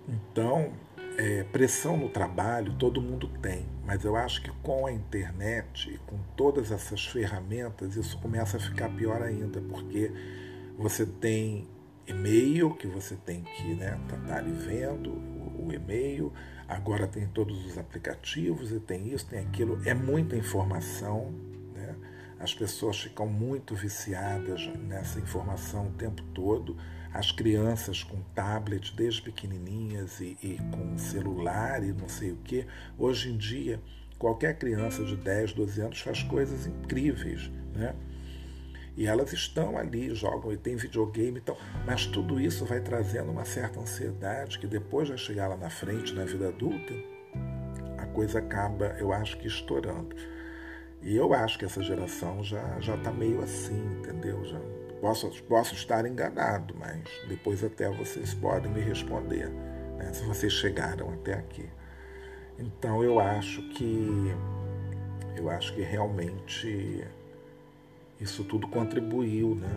Então, 0.08 0.72
é, 1.18 1.44
pressão 1.44 1.96
no 1.96 2.08
trabalho 2.08 2.74
todo 2.78 3.02
mundo 3.02 3.28
tem, 3.42 3.66
mas 3.84 4.04
eu 4.04 4.16
acho 4.16 4.42
que 4.42 4.50
com 4.62 4.86
a 4.86 4.92
internet 4.92 5.90
e 5.90 5.98
com 5.98 6.18
todas 6.36 6.70
essas 6.70 7.04
ferramentas 7.06 7.96
isso 7.96 8.18
começa 8.18 8.56
a 8.56 8.60
ficar 8.60 8.88
pior 8.90 9.22
ainda, 9.22 9.60
porque 9.60 10.10
você 10.80 11.06
tem 11.06 11.68
e-mail 12.06 12.74
que 12.74 12.86
você 12.86 13.14
tem 13.14 13.42
que 13.42 13.72
estar 13.72 13.84
né, 13.84 14.00
tá, 14.08 14.16
tá 14.16 14.36
ali 14.36 14.52
vendo 14.52 15.10
o, 15.10 15.66
o 15.66 15.72
e-mail, 15.72 16.32
agora 16.66 17.06
tem 17.06 17.26
todos 17.28 17.64
os 17.66 17.78
aplicativos 17.78 18.72
e 18.72 18.80
tem 18.80 19.12
isso, 19.12 19.26
tem 19.26 19.40
aquilo, 19.40 19.80
é 19.84 19.94
muita 19.94 20.36
informação 20.36 21.32
as 22.40 22.54
pessoas 22.54 22.98
ficam 22.98 23.26
muito 23.26 23.74
viciadas 23.74 24.66
nessa 24.78 25.20
informação 25.20 25.88
o 25.88 25.92
tempo 25.92 26.22
todo. 26.32 26.74
As 27.12 27.30
crianças 27.30 28.02
com 28.02 28.22
tablet 28.34 28.96
desde 28.96 29.20
pequenininhas 29.20 30.20
e, 30.20 30.38
e 30.42 30.58
com 30.72 30.96
celular 30.96 31.84
e 31.84 31.92
não 31.92 32.08
sei 32.08 32.32
o 32.32 32.36
que. 32.36 32.66
Hoje 32.96 33.30
em 33.30 33.36
dia, 33.36 33.78
qualquer 34.18 34.56
criança 34.56 35.04
de 35.04 35.16
10, 35.16 35.52
12 35.52 35.80
anos 35.82 36.00
faz 36.00 36.22
coisas 36.22 36.66
incríveis, 36.66 37.50
né? 37.74 37.94
E 38.96 39.06
elas 39.06 39.32
estão 39.32 39.78
ali, 39.78 40.14
jogam 40.14 40.52
e 40.52 40.56
tem 40.56 40.76
videogame 40.76 41.38
e 41.38 41.40
tal. 41.40 41.56
Mas 41.86 42.06
tudo 42.06 42.40
isso 42.40 42.64
vai 42.64 42.80
trazendo 42.80 43.30
uma 43.30 43.44
certa 43.44 43.80
ansiedade 43.80 44.58
que 44.58 44.66
depois 44.66 45.08
vai 45.08 45.18
chegar 45.18 45.48
lá 45.48 45.56
na 45.56 45.70
frente, 45.70 46.14
na 46.14 46.24
vida 46.24 46.48
adulta, 46.48 46.94
a 47.98 48.06
coisa 48.06 48.38
acaba, 48.38 48.96
eu 48.98 49.12
acho 49.12 49.38
que 49.38 49.46
estourando. 49.46 50.14
E 51.02 51.16
eu 51.16 51.32
acho 51.32 51.58
que 51.58 51.64
essa 51.64 51.82
geração 51.82 52.42
já 52.42 52.78
já 52.80 52.94
está 52.94 53.10
meio 53.10 53.42
assim, 53.42 53.80
entendeu? 53.98 54.44
Já 54.44 54.60
posso, 55.00 55.30
posso 55.44 55.74
estar 55.74 56.04
enganado, 56.04 56.74
mas 56.78 57.02
depois 57.26 57.64
até 57.64 57.88
vocês 57.88 58.34
podem 58.34 58.70
me 58.70 58.80
responder, 58.80 59.48
né, 59.96 60.12
se 60.12 60.24
vocês 60.24 60.52
chegaram 60.52 61.10
até 61.14 61.34
aqui. 61.34 61.68
Então 62.58 63.02
eu 63.02 63.18
acho 63.18 63.62
que 63.70 64.34
eu 65.36 65.48
acho 65.48 65.74
que 65.74 65.80
realmente 65.80 67.02
isso 68.20 68.44
tudo 68.44 68.68
contribuiu, 68.68 69.54
né? 69.54 69.68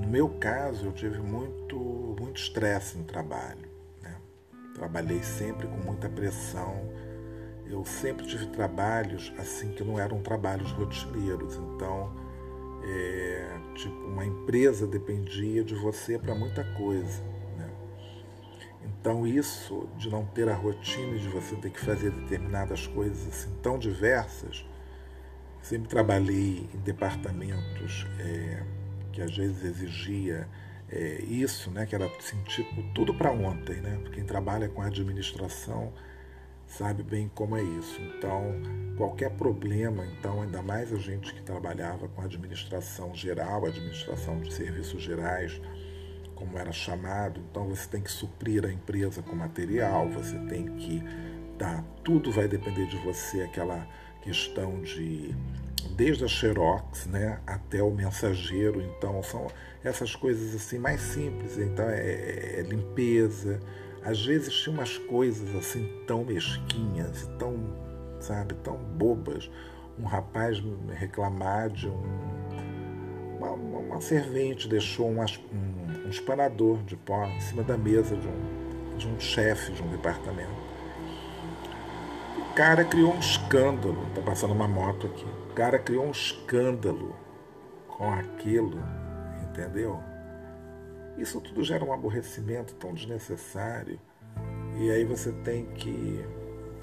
No 0.00 0.08
meu 0.08 0.28
caso, 0.28 0.86
eu 0.86 0.92
tive 0.92 1.20
muito 1.20 1.76
muito 2.18 2.40
estresse 2.40 2.98
no 2.98 3.04
trabalho, 3.04 3.68
né? 4.02 4.16
Trabalhei 4.74 5.22
sempre 5.22 5.66
com 5.66 5.76
muita 5.76 6.08
pressão 6.08 6.88
eu 7.72 7.84
sempre 7.86 8.26
tive 8.26 8.46
trabalhos 8.46 9.32
assim 9.38 9.72
que 9.72 9.82
não 9.82 9.98
eram 9.98 10.20
trabalhos 10.20 10.70
rotineiros. 10.72 11.56
Então, 11.56 12.12
é, 12.84 13.58
tipo, 13.74 13.94
uma 13.94 14.26
empresa 14.26 14.86
dependia 14.86 15.64
de 15.64 15.74
você 15.74 16.18
para 16.18 16.34
muita 16.34 16.62
coisa. 16.74 17.22
Né? 17.56 17.70
Então, 18.84 19.26
isso 19.26 19.88
de 19.96 20.10
não 20.10 20.26
ter 20.26 20.48
a 20.50 20.54
rotina 20.54 21.18
de 21.18 21.28
você 21.28 21.56
ter 21.56 21.70
que 21.70 21.80
fazer 21.80 22.10
determinadas 22.10 22.86
coisas 22.86 23.26
assim 23.26 23.50
tão 23.62 23.78
diversas, 23.78 24.66
sempre 25.62 25.88
trabalhei 25.88 26.68
em 26.74 26.78
departamentos 26.78 28.06
é, 28.18 28.62
que 29.12 29.22
às 29.22 29.34
vezes 29.36 29.64
exigia 29.64 30.48
é, 30.90 31.22
isso, 31.22 31.70
né, 31.70 31.86
que 31.86 31.94
era 31.94 32.08
tipo, 32.46 32.82
tudo 32.94 33.14
para 33.14 33.32
ontem, 33.32 33.80
né? 33.80 33.98
Quem 34.12 34.24
trabalha 34.24 34.68
com 34.68 34.82
administração 34.82 35.92
sabe 36.66 37.02
bem 37.02 37.30
como 37.34 37.56
é 37.56 37.62
isso. 37.62 38.00
Então, 38.00 38.42
qualquer 38.96 39.30
problema, 39.30 40.04
então, 40.06 40.42
ainda 40.42 40.62
mais 40.62 40.92
a 40.92 40.96
gente 40.96 41.32
que 41.32 41.42
trabalhava 41.42 42.08
com 42.08 42.22
administração 42.22 43.14
geral, 43.14 43.66
administração 43.66 44.40
de 44.40 44.52
serviços 44.52 45.02
gerais, 45.02 45.60
como 46.34 46.58
era 46.58 46.72
chamado, 46.72 47.40
então 47.50 47.68
você 47.68 47.88
tem 47.88 48.02
que 48.02 48.10
suprir 48.10 48.64
a 48.64 48.72
empresa 48.72 49.22
com 49.22 49.36
material, 49.36 50.08
você 50.08 50.36
tem 50.46 50.66
que 50.76 51.02
dar, 51.56 51.84
tudo 52.02 52.32
vai 52.32 52.48
depender 52.48 52.86
de 52.86 52.96
você, 52.98 53.42
aquela 53.42 53.86
questão 54.22 54.80
de 54.80 55.34
desde 55.96 56.24
a 56.24 56.28
Xerox, 56.28 57.06
né, 57.06 57.40
até 57.46 57.82
o 57.82 57.90
mensageiro, 57.90 58.80
então 58.80 59.22
são 59.22 59.48
essas 59.84 60.14
coisas 60.14 60.54
assim 60.54 60.78
mais 60.78 61.00
simples, 61.00 61.58
então 61.58 61.84
é, 61.84 62.00
é, 62.00 62.60
é 62.60 62.62
limpeza, 62.62 63.60
às 64.04 64.24
vezes 64.24 64.52
tinha 64.54 64.74
umas 64.74 64.98
coisas 64.98 65.54
assim 65.54 65.88
tão 66.06 66.24
mesquinhas, 66.24 67.28
tão, 67.38 67.56
sabe, 68.20 68.54
tão 68.56 68.76
bobas. 68.76 69.50
Um 69.98 70.04
rapaz 70.04 70.62
reclamar 70.94 71.70
de 71.70 71.88
um. 71.88 72.02
Uma, 73.38 73.52
uma 73.52 74.00
servente 74.00 74.68
deixou 74.68 75.08
um, 75.08 75.20
um, 75.20 76.06
um 76.06 76.08
espanador 76.08 76.82
de 76.84 76.96
pó 76.96 77.26
em 77.26 77.40
cima 77.40 77.62
da 77.62 77.76
mesa 77.76 78.16
de 78.16 78.26
um, 78.26 78.96
de 78.96 79.06
um 79.06 79.20
chefe 79.20 79.72
de 79.72 79.82
um 79.82 79.88
departamento. 79.88 80.61
Cara 82.54 82.84
criou 82.84 83.14
um 83.14 83.18
escândalo, 83.18 84.06
tá 84.14 84.20
passando 84.20 84.52
uma 84.52 84.68
moto 84.68 85.06
aqui. 85.06 85.24
O 85.24 85.54
cara 85.54 85.78
criou 85.78 86.04
um 86.04 86.10
escândalo 86.10 87.16
com 87.88 88.12
aquilo, 88.12 88.78
entendeu? 89.42 89.98
Isso 91.16 91.40
tudo 91.40 91.64
gera 91.64 91.82
um 91.82 91.94
aborrecimento 91.94 92.74
tão 92.74 92.92
desnecessário. 92.92 93.98
E 94.78 94.90
aí 94.90 95.02
você 95.02 95.32
tem 95.32 95.64
que 95.74 96.22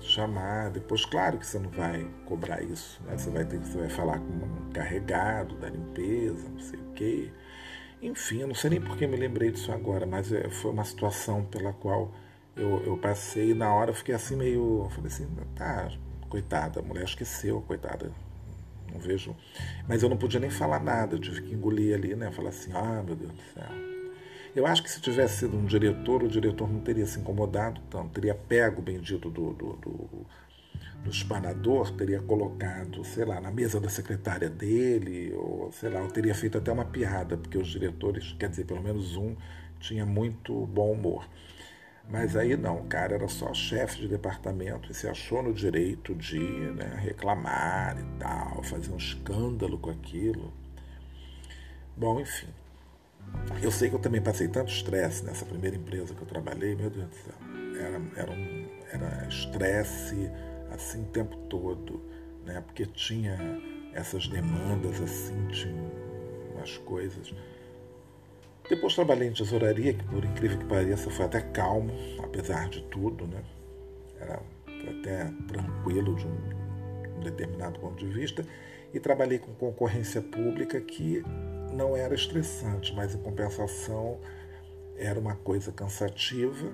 chamar 0.02 0.72
depois. 0.72 1.06
Claro 1.06 1.38
que 1.38 1.46
você 1.46 1.60
não 1.60 1.70
vai 1.70 2.10
cobrar 2.26 2.64
isso, 2.64 3.00
né? 3.04 3.16
Você 3.16 3.30
vai 3.30 3.46
ter 3.46 3.60
você 3.60 3.78
vai 3.78 3.89
falar 3.89 4.18
com 4.18 4.26
um 4.26 4.72
carregado 4.74 5.56
da 5.56 5.70
limpeza, 5.70 6.50
não 6.50 6.60
sei 6.60 6.80
o 6.80 6.94
quê. 6.94 7.32
Enfim, 8.02 8.41
eu 8.41 8.48
não 8.48 8.56
sei 8.56 8.72
nem 8.72 8.82
por 8.82 8.98
que 8.98 9.06
me 9.06 9.18
lembrei 9.18 9.52
disso 9.52 9.72
agora, 9.72 10.08
mas 10.08 10.32
é, 10.32 10.50
foi 10.50 10.72
uma 10.72 10.84
situação 10.84 11.46
pela 11.46 11.74
qual 11.74 12.12
eu, 12.60 12.84
eu 12.86 12.97
passei 12.97 13.53
na 13.53 13.74
hora 13.74 13.93
fiquei 13.93 14.14
assim 14.14 14.36
meio. 14.36 14.88
Falei 14.91 15.07
assim, 15.07 15.28
tá, 15.55 15.89
coitada, 16.30 16.80
a 16.80 16.84
mulher 16.84 17.05
esqueceu, 17.05 17.62
coitada. 17.62 18.12
Não 18.91 18.99
vejo. 18.99 19.36
Mas 19.88 20.03
eu 20.03 20.10
não 20.10 20.18
podia 20.18 20.39
nem 20.39 20.49
falar 20.49 20.80
nada, 20.80 21.16
eu 21.16 21.20
tive 21.20 21.41
que 21.41 21.53
engolir 21.53 21.95
ali, 21.95 22.16
né? 22.16 22.32
Falar 22.32 22.49
assim, 22.49 22.72
ah, 22.74 23.03
meu 23.05 23.16
Deus 23.16 23.32
do 23.32 23.41
céu. 23.53 23.89
Eu 24.55 24.66
acho 24.66 24.82
que 24.82 24.89
se 24.89 24.99
tivesse 24.99 25.39
sido 25.39 25.55
um 25.55 25.66
diretor, 25.66 26.24
o 26.24 26.28
diretor 26.28 26.68
não 26.68 26.80
teria 26.80 27.05
se 27.05 27.20
incomodado 27.20 27.80
tanto, 27.89 28.10
teria 28.10 28.34
pego 28.34 28.82
o 28.82 28.84
bendito 28.84 29.30
do, 29.30 29.53
do, 29.53 29.74
do, 29.74 30.26
no 31.03 31.12
espanador, 31.12 31.91
teria 31.91 32.20
colocado, 32.20 33.03
sei 33.05 33.26
lá, 33.26 33.39
na 33.39 33.51
mesa 33.51 33.80
da 33.80 33.89
secretária 33.89 34.49
dele, 34.49 35.34
ou 35.34 35.72
sei 35.72 35.89
lá, 35.89 35.99
eu 35.99 36.07
teria 36.07 36.34
feito 36.34 36.57
até 36.57 36.72
uma 36.72 36.84
piada, 36.84 37.38
porque 37.38 37.57
os 37.57 37.68
diretores, 37.68 38.36
quer 38.39 38.49
dizer, 38.49 38.66
pelo 38.66 38.82
menos 38.82 39.16
um, 39.16 39.36
tinha 39.80 40.05
muito 40.05 40.66
bom 40.66 40.91
humor. 40.91 41.28
Mas 42.10 42.36
aí 42.36 42.57
não, 42.57 42.80
o 42.80 42.86
cara 42.86 43.14
era 43.14 43.28
só 43.28 43.53
chefe 43.53 43.99
de 43.99 44.07
departamento 44.07 44.91
e 44.91 44.95
se 44.95 45.07
achou 45.07 45.43
no 45.43 45.53
direito 45.53 46.16
de 46.16 46.39
né, 46.39 46.97
reclamar 46.97 47.99
e 47.99 48.20
tal, 48.20 48.64
fazer 48.64 48.91
um 48.91 48.97
escândalo 48.97 49.78
com 49.78 49.91
aquilo. 49.91 50.51
Bom, 51.95 52.20
enfim. 52.20 52.47
Eu 53.62 53.72
sei 53.72 53.89
que 53.89 53.95
eu 53.95 53.99
também 53.99 54.22
passei 54.22 54.47
tanto 54.47 54.72
estresse 54.72 55.24
nessa 55.24 55.45
primeira 55.45 55.76
empresa 55.76 56.16
que 56.16 56.22
eu 56.22 56.28
trabalhei, 56.28 56.76
meu 56.76 56.89
Deus 56.89 57.07
do 57.07 57.16
céu. 57.16 57.36
Era, 57.80 58.01
era 58.16 58.32
um 58.32 58.68
era 58.91 59.28
estresse 59.28 60.32
assim 60.72 61.03
o 61.03 61.07
tempo 61.07 61.36
todo, 61.49 62.01
né? 62.45 62.62
Porque 62.62 62.86
tinha 62.86 63.38
essas 63.93 64.28
demandas 64.28 64.99
assim, 65.01 65.47
tinha 65.47 65.91
umas 66.55 66.78
coisas. 66.80 67.34
Depois 68.70 68.94
trabalhei 68.94 69.28
em 69.28 69.34
tesouraria, 69.34 69.94
que 69.96 70.04
por 70.04 70.24
incrível 70.24 70.60
que 70.60 70.66
pareça 70.66 71.10
foi 71.10 71.26
até 71.26 71.42
calmo, 71.42 71.92
apesar 72.24 72.70
de 72.70 72.84
tudo, 72.84 73.26
né? 73.26 73.44
Era 74.22 74.40
até 74.68 75.34
tranquilo 75.48 76.16
de 76.16 76.28
um, 76.28 77.20
determinado 77.22 77.80
ponto 77.80 77.98
de 77.98 78.06
vista. 78.06 78.46
E 78.94 79.00
trabalhei 79.00 79.40
com 79.40 79.52
concorrência 79.54 80.22
pública 80.22 80.80
que 80.80 81.24
não 81.74 81.98
era 81.98 82.14
estressante, 82.14 82.94
mas 82.96 83.16
em 83.16 83.18
compensação 83.18 84.20
era 84.96 85.20
uma 85.20 85.36
coisa 85.36 85.72
cansativa 85.72 86.72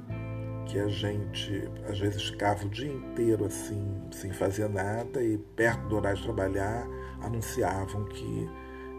que 0.66 0.80
a 0.80 0.88
gente 0.88 1.70
às 1.88 2.00
vezes 2.00 2.24
ficava 2.30 2.66
o 2.66 2.70
dia 2.70 2.92
inteiro 2.92 3.46
assim, 3.46 4.02
sem 4.12 4.34
fazer 4.34 4.68
nada 4.68 5.24
e 5.24 5.38
perto 5.38 5.88
do 5.88 5.96
horário 5.96 6.18
de 6.18 6.24
trabalhar 6.24 6.88
anunciavam 7.22 8.06
que 8.06 8.50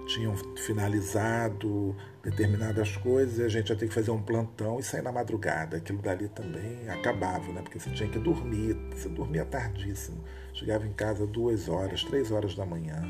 tinham 0.07 0.35
finalizado 0.57 1.95
determinadas 2.23 2.97
coisas 2.97 3.39
e 3.39 3.43
a 3.43 3.49
gente 3.49 3.69
ia 3.69 3.77
ter 3.77 3.89
que 3.89 3.95
fazer 3.95 4.11
um 4.11 4.21
plantão 4.21 4.79
e 4.79 4.83
sair 4.83 5.03
na 5.03 5.13
madrugada. 5.13 5.77
Aquilo 5.77 6.01
dali 6.01 6.29
também 6.29 6.89
acabava, 6.89 7.53
né? 7.53 7.63
Porque 7.63 7.79
você 7.79 7.91
tinha 7.91 8.09
que 8.09 8.19
dormir, 8.19 8.75
você 8.91 9.09
dormia 9.09 9.45
tardíssimo. 9.45 10.25
Chegava 10.53 10.87
em 10.87 10.93
casa 10.93 11.27
duas 11.27 11.69
horas, 11.69 12.03
três 12.05 12.31
horas 12.31 12.55
da 12.55 12.65
manhã. 12.65 13.03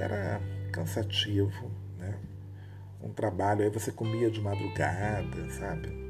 Era 0.00 0.40
cansativo, 0.72 1.70
né? 1.98 2.18
Um 3.02 3.12
trabalho, 3.12 3.62
aí 3.62 3.70
você 3.70 3.92
comia 3.92 4.30
de 4.30 4.40
madrugada, 4.40 5.50
sabe? 5.50 6.06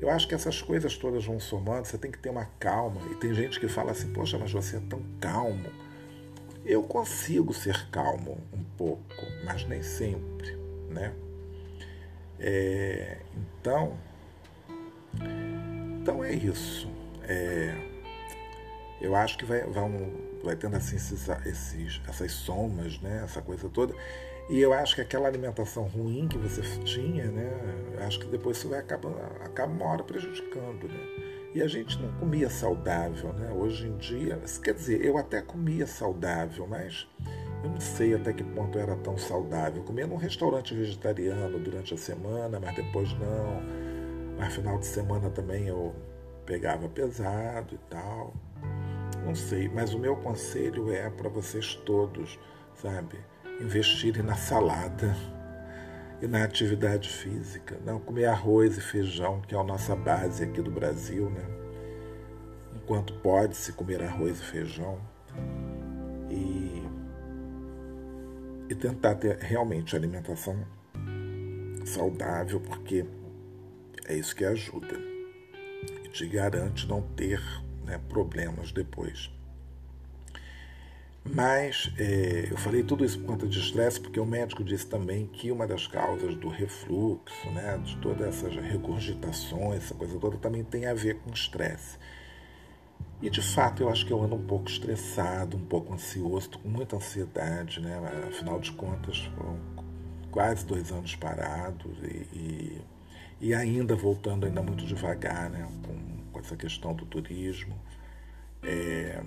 Eu 0.00 0.10
acho 0.10 0.28
que 0.28 0.34
essas 0.34 0.60
coisas 0.60 0.96
todas 0.96 1.24
vão 1.24 1.40
somando, 1.40 1.86
você 1.86 1.96
tem 1.96 2.10
que 2.10 2.18
ter 2.18 2.28
uma 2.28 2.44
calma. 2.58 3.00
E 3.10 3.14
tem 3.14 3.32
gente 3.32 3.58
que 3.58 3.68
fala 3.68 3.92
assim, 3.92 4.12
poxa, 4.12 4.38
mas 4.38 4.52
você 4.52 4.76
é 4.76 4.80
tão 4.80 5.00
calmo. 5.20 5.70
Eu 6.64 6.82
consigo 6.82 7.52
ser 7.52 7.88
calmo 7.90 8.38
um 8.52 8.64
pouco, 8.76 9.26
mas 9.44 9.66
nem 9.66 9.82
sempre, 9.82 10.56
né? 10.88 11.12
É, 12.38 13.18
então, 13.36 13.96
então 16.00 16.24
é 16.24 16.32
isso. 16.32 16.88
É, 17.22 17.74
eu 19.00 19.14
acho 19.14 19.36
que 19.36 19.44
vai, 19.44 19.62
vai, 19.62 19.84
vai 20.42 20.56
tendo 20.56 20.76
assim 20.76 20.96
esses, 20.96 21.28
esses, 21.46 22.00
essas 22.08 22.32
somas, 22.32 22.98
né? 23.00 23.22
Essa 23.24 23.42
coisa 23.42 23.68
toda. 23.68 23.94
E 24.48 24.60
eu 24.60 24.72
acho 24.72 24.94
que 24.94 25.00
aquela 25.00 25.26
alimentação 25.26 25.84
ruim 25.84 26.28
que 26.28 26.36
você 26.36 26.62
tinha, 26.84 27.24
né? 27.26 27.50
Acho 28.06 28.20
que 28.20 28.26
depois 28.26 28.58
isso 28.58 28.68
vai 28.68 28.78
acabando, 28.78 29.16
acaba 29.42 29.72
uma 29.72 29.86
hora 29.86 30.02
prejudicando, 30.02 30.88
né? 30.88 31.33
E 31.54 31.62
a 31.62 31.68
gente 31.68 32.00
não 32.02 32.12
comia 32.14 32.50
saudável, 32.50 33.32
né? 33.32 33.52
Hoje 33.52 33.86
em 33.86 33.96
dia, 33.96 34.40
quer 34.62 34.74
dizer, 34.74 35.04
eu 35.04 35.16
até 35.16 35.40
comia 35.40 35.86
saudável, 35.86 36.66
mas 36.66 37.08
eu 37.62 37.70
não 37.70 37.80
sei 37.80 38.14
até 38.14 38.32
que 38.32 38.42
ponto 38.42 38.76
era 38.78 38.96
tão 38.96 39.16
saudável. 39.16 39.82
Comia 39.84 40.06
num 40.06 40.16
restaurante 40.16 40.74
vegetariano 40.74 41.58
durante 41.60 41.94
a 41.94 41.96
semana, 41.96 42.58
mas 42.58 42.74
depois 42.74 43.12
não. 43.12 43.62
Mas 44.36 44.54
final 44.54 44.78
de 44.78 44.86
semana 44.86 45.30
também 45.30 45.68
eu 45.68 45.94
pegava 46.44 46.88
pesado 46.88 47.74
e 47.74 47.78
tal. 47.88 48.34
Não 49.24 49.34
sei, 49.34 49.68
mas 49.68 49.94
o 49.94 49.98
meu 49.98 50.16
conselho 50.16 50.92
é 50.92 51.08
para 51.08 51.28
vocês 51.28 51.76
todos, 51.76 52.38
sabe? 52.74 53.16
investirem 53.60 54.22
na 54.22 54.34
salada 54.34 55.14
e 56.24 56.26
na 56.26 56.42
atividade 56.42 57.10
física, 57.10 57.78
não 57.84 58.00
comer 58.00 58.24
arroz 58.24 58.78
e 58.78 58.80
feijão, 58.80 59.42
que 59.42 59.54
é 59.54 59.58
a 59.58 59.62
nossa 59.62 59.94
base 59.94 60.42
aqui 60.42 60.62
do 60.62 60.70
Brasil, 60.70 61.28
né? 61.28 61.44
Enquanto 62.74 63.12
pode 63.20 63.54
se 63.54 63.74
comer 63.74 64.02
arroz 64.02 64.40
e 64.40 64.44
feijão 64.44 64.98
e, 66.30 66.82
e 68.70 68.74
tentar 68.74 69.16
ter 69.16 69.36
realmente 69.36 69.94
alimentação 69.94 70.66
saudável, 71.84 72.58
porque 72.58 73.04
é 74.06 74.14
isso 74.14 74.34
que 74.34 74.46
ajuda 74.46 74.98
e 76.04 76.08
te 76.08 76.26
garante 76.26 76.88
não 76.88 77.02
ter 77.02 77.42
né, 77.84 78.00
problemas 78.08 78.72
depois. 78.72 79.30
Mas 81.24 81.90
é, 81.98 82.48
eu 82.50 82.56
falei 82.58 82.82
tudo 82.82 83.04
isso 83.04 83.18
por 83.18 83.26
conta 83.28 83.46
de 83.46 83.58
estresse, 83.58 83.98
porque 83.98 84.20
o 84.20 84.26
médico 84.26 84.62
disse 84.62 84.86
também 84.86 85.26
que 85.26 85.50
uma 85.50 85.66
das 85.66 85.86
causas 85.86 86.34
do 86.34 86.48
refluxo, 86.48 87.50
né, 87.50 87.78
de 87.78 87.96
todas 87.96 88.28
essas 88.28 88.54
regurgitações, 88.54 89.84
essa 89.84 89.94
coisa 89.94 90.18
toda, 90.18 90.36
também 90.36 90.62
tem 90.62 90.86
a 90.86 90.92
ver 90.92 91.16
com 91.20 91.30
estresse. 91.32 91.98
E 93.22 93.30
de 93.30 93.40
fato 93.40 93.82
eu 93.82 93.88
acho 93.88 94.04
que 94.04 94.12
eu 94.12 94.22
ando 94.22 94.34
um 94.34 94.44
pouco 94.44 94.68
estressado, 94.68 95.56
um 95.56 95.64
pouco 95.64 95.94
ansioso, 95.94 96.50
com 96.58 96.68
muita 96.68 96.96
ansiedade, 96.96 97.80
né? 97.80 97.98
Afinal 98.28 98.60
de 98.60 98.70
contas, 98.72 99.18
foram 99.34 99.58
quase 100.30 100.66
dois 100.66 100.92
anos 100.92 101.16
parados 101.16 101.96
e, 102.02 102.36
e, 102.36 102.82
e 103.40 103.54
ainda 103.54 103.96
voltando 103.96 104.44
ainda 104.44 104.62
muito 104.62 104.84
devagar, 104.84 105.48
né? 105.48 105.66
Com, 105.86 106.32
com 106.32 106.40
essa 106.40 106.54
questão 106.54 106.92
do 106.94 107.06
turismo. 107.06 107.74
É, 108.62 109.22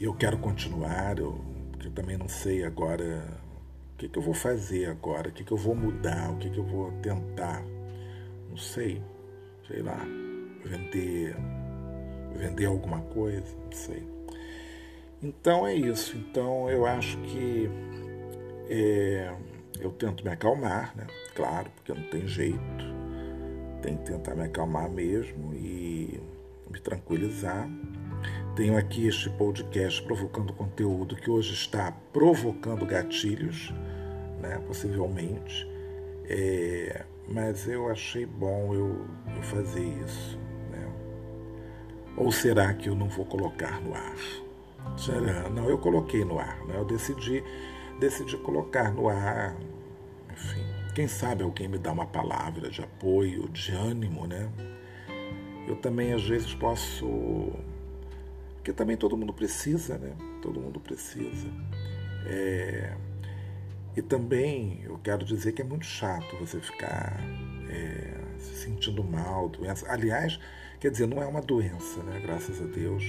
eu 0.00 0.14
quero 0.14 0.38
continuar, 0.38 1.18
eu, 1.18 1.40
eu 1.84 1.90
também 1.90 2.16
não 2.16 2.28
sei 2.28 2.64
agora 2.64 3.24
o 3.94 3.98
que, 3.98 4.08
que 4.08 4.18
eu 4.18 4.22
vou 4.22 4.34
fazer 4.34 4.86
agora, 4.86 5.28
o 5.28 5.32
que, 5.32 5.44
que 5.44 5.52
eu 5.52 5.56
vou 5.56 5.74
mudar, 5.74 6.30
o 6.32 6.38
que, 6.38 6.50
que 6.50 6.58
eu 6.58 6.64
vou 6.64 6.90
tentar. 7.02 7.62
Não 8.48 8.56
sei, 8.56 9.02
sei 9.66 9.82
lá, 9.82 10.04
vender, 10.64 11.36
vender 12.36 12.66
alguma 12.66 13.00
coisa, 13.00 13.56
não 13.64 13.72
sei. 13.72 14.06
Então 15.22 15.66
é 15.66 15.74
isso. 15.74 16.16
Então 16.16 16.68
eu 16.68 16.84
acho 16.84 17.16
que 17.18 17.70
é, 18.68 19.32
eu 19.80 19.90
tento 19.92 20.24
me 20.24 20.30
acalmar, 20.30 20.96
né? 20.96 21.06
Claro, 21.34 21.70
porque 21.76 21.94
não 21.94 22.08
tem 22.10 22.26
jeito. 22.26 22.92
Tem 23.80 23.96
que 23.96 24.04
tentar 24.04 24.34
me 24.34 24.42
acalmar 24.42 24.90
mesmo 24.90 25.54
e 25.54 26.20
me 26.70 26.80
tranquilizar 26.80 27.68
tenho 28.54 28.76
aqui 28.76 29.06
este 29.06 29.30
podcast 29.30 30.02
provocando 30.02 30.52
conteúdo 30.52 31.16
que 31.16 31.30
hoje 31.30 31.54
está 31.54 31.90
provocando 32.12 32.84
gatilhos, 32.84 33.72
né, 34.40 34.58
possivelmente. 34.66 35.66
É, 36.28 37.04
mas 37.28 37.66
eu 37.66 37.88
achei 37.88 38.26
bom 38.26 38.74
eu, 38.74 39.06
eu 39.34 39.42
fazer 39.42 39.84
isso. 40.04 40.38
Né? 40.70 40.92
Ou 42.16 42.30
será 42.30 42.74
que 42.74 42.88
eu 42.88 42.94
não 42.94 43.08
vou 43.08 43.24
colocar 43.24 43.80
no 43.80 43.94
ar? 43.94 44.16
Será? 44.98 45.48
Não, 45.48 45.68
eu 45.68 45.78
coloquei 45.78 46.24
no 46.24 46.38
ar. 46.38 46.58
Né? 46.66 46.74
Eu 46.76 46.84
decidi, 46.84 47.42
decidi 47.98 48.36
colocar 48.38 48.92
no 48.92 49.08
ar. 49.08 49.56
Enfim, 50.30 50.64
quem 50.94 51.08
sabe 51.08 51.42
alguém 51.42 51.68
me 51.68 51.78
dá 51.78 51.92
uma 51.92 52.06
palavra 52.06 52.68
de 52.68 52.82
apoio, 52.82 53.48
de 53.48 53.72
ânimo, 53.72 54.26
né? 54.26 54.50
Eu 55.66 55.76
também 55.76 56.12
às 56.12 56.26
vezes 56.26 56.54
posso 56.54 57.52
porque 58.62 58.72
também 58.72 58.96
todo 58.96 59.16
mundo 59.16 59.32
precisa, 59.32 59.98
né? 59.98 60.14
Todo 60.40 60.60
mundo 60.60 60.78
precisa. 60.78 61.48
É... 62.26 62.96
E 63.96 64.00
também 64.00 64.80
eu 64.84 64.96
quero 64.98 65.24
dizer 65.24 65.50
que 65.50 65.62
é 65.62 65.64
muito 65.64 65.84
chato 65.84 66.36
você 66.38 66.60
ficar 66.60 67.20
é, 67.68 68.14
se 68.38 68.54
sentindo 68.54 69.02
mal, 69.02 69.48
doença. 69.48 69.84
Aliás, 69.90 70.38
quer 70.78 70.92
dizer, 70.92 71.08
não 71.08 71.20
é 71.20 71.26
uma 71.26 71.42
doença, 71.42 72.04
né? 72.04 72.20
Graças 72.20 72.62
a 72.62 72.64
Deus. 72.64 73.04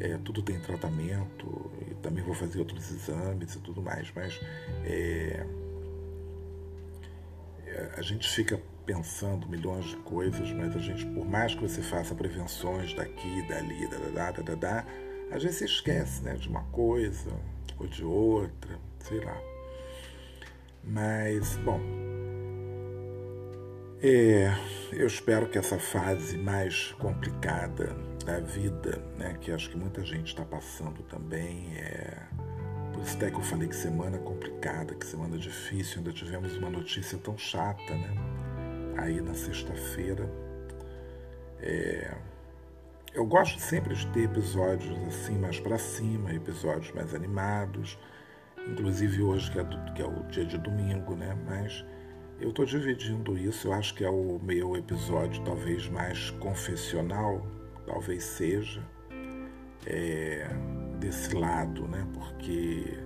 É, 0.00 0.16
tudo 0.24 0.42
tem 0.42 0.58
tratamento 0.60 1.70
e 1.90 1.94
também 1.96 2.24
vou 2.24 2.34
fazer 2.34 2.58
outros 2.58 2.90
exames 2.90 3.54
e 3.54 3.60
tudo 3.60 3.82
mais, 3.82 4.10
mas 4.14 4.40
é, 4.84 5.46
a 7.96 8.02
gente 8.02 8.28
fica 8.28 8.60
pensando 8.84 9.48
milhões 9.48 9.86
de 9.86 9.96
coisas, 9.96 10.50
mas 10.52 10.74
a 10.76 10.78
gente, 10.78 11.04
por 11.06 11.26
mais 11.26 11.54
que 11.54 11.62
você 11.62 11.82
faça 11.82 12.14
prevenções 12.14 12.94
daqui, 12.94 13.42
dali, 13.48 13.88
da, 13.88 14.30
da, 14.30 14.42
da, 14.42 14.54
da, 14.54 14.84
às 15.32 15.42
vezes 15.42 15.58
você 15.58 15.64
esquece 15.64 16.22
né, 16.22 16.34
de 16.34 16.48
uma 16.48 16.62
coisa 16.64 17.30
ou 17.78 17.86
de 17.86 18.04
outra, 18.04 18.78
sei 19.00 19.20
lá. 19.24 19.36
Mas, 20.84 21.56
bom, 21.58 21.80
É, 24.02 24.54
eu 24.92 25.06
espero 25.06 25.48
que 25.48 25.56
essa 25.56 25.78
fase 25.78 26.36
mais 26.36 26.92
complicada 26.98 27.96
da 28.24 28.38
vida, 28.40 29.02
né, 29.16 29.36
que 29.40 29.50
acho 29.50 29.70
que 29.70 29.76
muita 29.76 30.04
gente 30.04 30.28
está 30.28 30.44
passando 30.44 31.02
também, 31.04 31.74
é, 31.76 32.18
por 32.96 33.04
isso 33.04 33.16
até 33.16 33.30
que 33.30 33.36
eu 33.36 33.42
falei 33.42 33.68
que 33.68 33.76
semana 33.76 34.16
complicada, 34.16 34.94
que 34.94 35.04
semana 35.04 35.36
difícil, 35.36 35.98
ainda 35.98 36.12
tivemos 36.12 36.56
uma 36.56 36.70
notícia 36.70 37.18
tão 37.18 37.36
chata, 37.36 37.94
né? 37.94 38.10
Aí 38.96 39.20
na 39.20 39.34
sexta-feira. 39.34 40.30
É, 41.60 42.14
eu 43.12 43.26
gosto 43.26 43.60
sempre 43.60 43.94
de 43.94 44.06
ter 44.08 44.24
episódios 44.24 44.96
assim 45.08 45.38
mais 45.38 45.60
para 45.60 45.76
cima, 45.76 46.32
episódios 46.32 46.90
mais 46.92 47.14
animados, 47.14 47.98
inclusive 48.66 49.22
hoje 49.22 49.50
que 49.50 49.58
é, 49.58 49.64
do, 49.64 49.92
que 49.92 50.00
é 50.00 50.06
o 50.06 50.22
dia 50.28 50.46
de 50.46 50.56
domingo, 50.56 51.14
né? 51.14 51.36
Mas 51.46 51.84
eu 52.40 52.48
estou 52.48 52.64
dividindo 52.64 53.36
isso, 53.36 53.68
eu 53.68 53.74
acho 53.74 53.94
que 53.94 54.04
é 54.04 54.10
o 54.10 54.40
meu 54.42 54.74
episódio 54.74 55.44
talvez 55.44 55.86
mais 55.86 56.30
confessional, 56.30 57.46
talvez 57.86 58.24
seja, 58.24 58.82
é, 59.86 60.48
desse 60.98 61.34
lado, 61.34 61.86
né? 61.88 62.06
Porque 62.12 62.98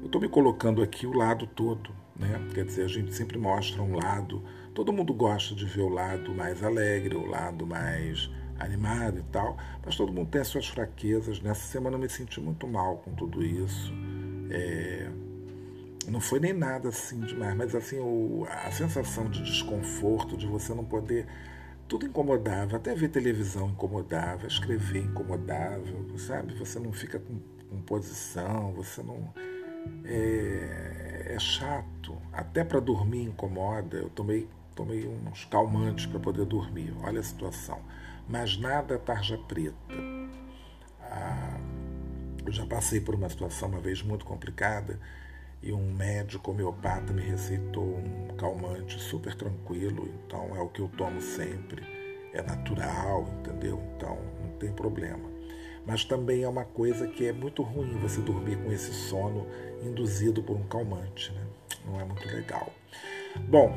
eu 0.00 0.06
estou 0.06 0.20
me 0.20 0.28
colocando 0.28 0.82
aqui 0.82 1.06
o 1.06 1.12
lado 1.12 1.46
todo, 1.46 1.90
né? 2.16 2.40
Quer 2.54 2.64
dizer, 2.64 2.84
a 2.84 2.88
gente 2.88 3.14
sempre 3.14 3.38
mostra 3.38 3.82
um 3.82 3.94
lado, 3.96 4.42
todo 4.74 4.92
mundo 4.92 5.12
gosta 5.12 5.54
de 5.54 5.64
ver 5.64 5.82
o 5.82 5.88
lado 5.88 6.34
mais 6.34 6.62
alegre, 6.62 7.16
o 7.16 7.26
lado 7.26 7.66
mais 7.66 8.30
animado 8.58 9.18
e 9.18 9.22
tal, 9.32 9.56
mas 9.84 9.96
todo 9.96 10.12
mundo 10.12 10.28
tem 10.28 10.40
as 10.40 10.48
suas 10.48 10.68
fraquezas. 10.68 11.40
Nessa 11.40 11.66
semana 11.66 11.96
eu 11.96 12.00
me 12.00 12.08
senti 12.08 12.40
muito 12.40 12.66
mal 12.66 12.98
com 12.98 13.14
tudo 13.14 13.44
isso. 13.44 13.92
É, 14.50 15.08
não 16.08 16.20
foi 16.20 16.40
nem 16.40 16.52
nada 16.52 16.88
assim 16.88 17.20
demais, 17.20 17.56
mas 17.56 17.74
assim, 17.74 17.98
o, 17.98 18.46
a 18.48 18.70
sensação 18.70 19.28
de 19.30 19.42
desconforto, 19.42 20.36
de 20.36 20.46
você 20.46 20.74
não 20.74 20.84
poder. 20.84 21.26
Tudo 21.90 22.06
incomodava, 22.06 22.76
até 22.76 22.94
ver 22.94 23.08
televisão 23.08 23.70
incomodava, 23.70 24.46
escrever 24.46 25.02
incomodava, 25.02 25.82
sabe? 26.18 26.54
Você 26.54 26.78
não 26.78 26.92
fica 26.92 27.18
com, 27.18 27.40
com 27.68 27.82
posição, 27.82 28.72
você 28.72 29.02
não. 29.02 29.34
É, 30.04 31.32
é 31.34 31.38
chato. 31.40 32.16
Até 32.32 32.62
para 32.62 32.78
dormir 32.78 33.24
incomoda. 33.24 33.96
Eu 33.96 34.08
tomei, 34.08 34.48
tomei 34.76 35.04
uns 35.08 35.44
calmantes 35.46 36.06
para 36.06 36.20
poder 36.20 36.44
dormir. 36.44 36.94
Olha 37.02 37.18
a 37.18 37.24
situação. 37.24 37.80
Mas 38.28 38.56
nada 38.56 38.96
tarja 38.96 39.36
preta. 39.36 39.74
Ah, 41.02 41.58
eu 42.46 42.52
já 42.52 42.64
passei 42.66 43.00
por 43.00 43.16
uma 43.16 43.28
situação 43.28 43.68
uma 43.68 43.80
vez 43.80 44.00
muito 44.00 44.24
complicada 44.24 44.96
e 45.62 45.72
um 45.72 45.92
médico 45.92 46.50
homeopata 46.50 47.12
me 47.12 47.22
receitou 47.22 47.84
um 47.84 48.28
calmante 48.36 48.98
super 48.98 49.34
tranquilo, 49.34 50.08
então 50.26 50.56
é 50.56 50.60
o 50.60 50.68
que 50.68 50.80
eu 50.80 50.88
tomo 50.96 51.20
sempre, 51.20 51.82
é 52.32 52.42
natural, 52.42 53.28
entendeu? 53.40 53.82
Então 53.96 54.18
não 54.42 54.50
tem 54.58 54.72
problema. 54.72 55.28
Mas 55.86 56.04
também 56.04 56.42
é 56.42 56.48
uma 56.48 56.64
coisa 56.64 57.06
que 57.06 57.26
é 57.26 57.32
muito 57.32 57.62
ruim 57.62 57.98
você 57.98 58.20
dormir 58.20 58.56
com 58.62 58.70
esse 58.72 58.92
sono 58.92 59.46
induzido 59.82 60.42
por 60.42 60.56
um 60.56 60.62
calmante, 60.64 61.32
né? 61.32 61.42
Não 61.84 62.00
é 62.00 62.04
muito 62.04 62.26
legal. 62.28 62.72
Bom, 63.48 63.74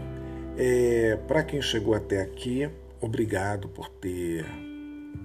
é, 0.58 1.18
para 1.28 1.44
quem 1.44 1.62
chegou 1.62 1.94
até 1.94 2.22
aqui, 2.22 2.70
obrigado 3.02 3.68
por 3.70 3.90
ter 3.90 4.46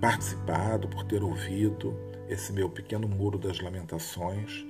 participado, 0.00 0.88
por 0.88 1.04
ter 1.04 1.22
ouvido 1.22 1.94
esse 2.28 2.52
meu 2.52 2.68
pequeno 2.68 3.08
muro 3.08 3.38
das 3.38 3.60
lamentações. 3.60 4.64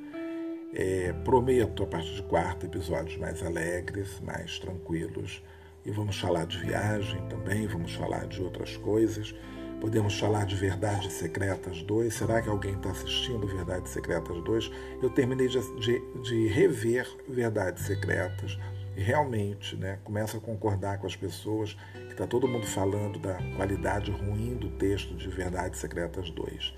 É, 0.75 1.13
prometo 1.25 1.83
a 1.83 1.87
partir 1.87 2.15
de 2.15 2.23
quarto 2.23 2.67
episódios 2.67 3.17
mais 3.17 3.43
alegres, 3.43 4.21
mais 4.21 4.59
tranquilos. 4.59 5.43
E 5.85 5.91
vamos 5.91 6.21
falar 6.21 6.47
de 6.47 6.59
viagem 6.59 7.21
também, 7.29 7.67
vamos 7.67 7.95
falar 7.95 8.27
de 8.27 8.43
outras 8.43 8.77
coisas. 8.77 9.35
Podemos 9.81 10.19
falar 10.19 10.45
de 10.45 10.57
Verdades 10.57 11.13
Secretas 11.13 11.83
2. 11.83 12.13
Será 12.13 12.43
que 12.43 12.49
alguém 12.49 12.75
está 12.75 12.91
assistindo 12.91 13.47
Verdades 13.47 13.93
Secretas 13.93 14.43
2? 14.43 14.71
Eu 15.01 15.09
terminei 15.09 15.47
de, 15.47 15.61
de, 15.81 16.03
de 16.23 16.49
rever 16.49 17.09
Verdades 17.29 17.85
Secretas 17.85 18.59
e 18.97 19.01
realmente 19.01 19.77
né, 19.77 20.01
começo 20.03 20.37
a 20.37 20.41
concordar 20.41 20.99
com 20.99 21.07
as 21.07 21.15
pessoas 21.15 21.75
que 21.95 22.13
está 22.13 22.27
todo 22.27 22.49
mundo 22.49 22.67
falando 22.67 23.21
da 23.21 23.39
qualidade 23.57 24.11
ruim 24.11 24.57
do 24.57 24.71
texto 24.71 25.15
de 25.15 25.29
Verdades 25.29 25.79
Secretas 25.79 26.29
2. 26.31 26.75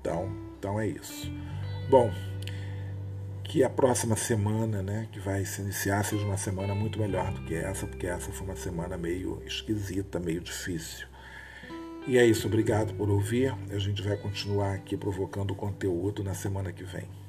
Então, 0.00 0.32
então 0.58 0.80
é 0.80 0.86
isso. 0.86 1.30
Bom, 1.90 2.10
que 3.52 3.62
a 3.62 3.68
próxima 3.68 4.16
semana, 4.16 4.82
né, 4.82 5.06
que 5.12 5.20
vai 5.20 5.44
se 5.44 5.60
iniciar, 5.60 6.02
seja 6.06 6.24
uma 6.24 6.38
semana 6.38 6.74
muito 6.74 6.98
melhor 6.98 7.30
do 7.34 7.42
que 7.42 7.54
essa, 7.54 7.86
porque 7.86 8.06
essa 8.06 8.32
foi 8.32 8.46
uma 8.46 8.56
semana 8.56 8.96
meio 8.96 9.42
esquisita, 9.44 10.18
meio 10.18 10.40
difícil. 10.40 11.06
E 12.06 12.16
é 12.16 12.24
isso, 12.24 12.46
obrigado 12.46 12.94
por 12.94 13.10
ouvir. 13.10 13.54
A 13.70 13.78
gente 13.78 14.00
vai 14.00 14.16
continuar 14.16 14.72
aqui 14.72 14.96
provocando 14.96 15.54
conteúdo 15.54 16.24
na 16.24 16.32
semana 16.32 16.72
que 16.72 16.82
vem. 16.82 17.21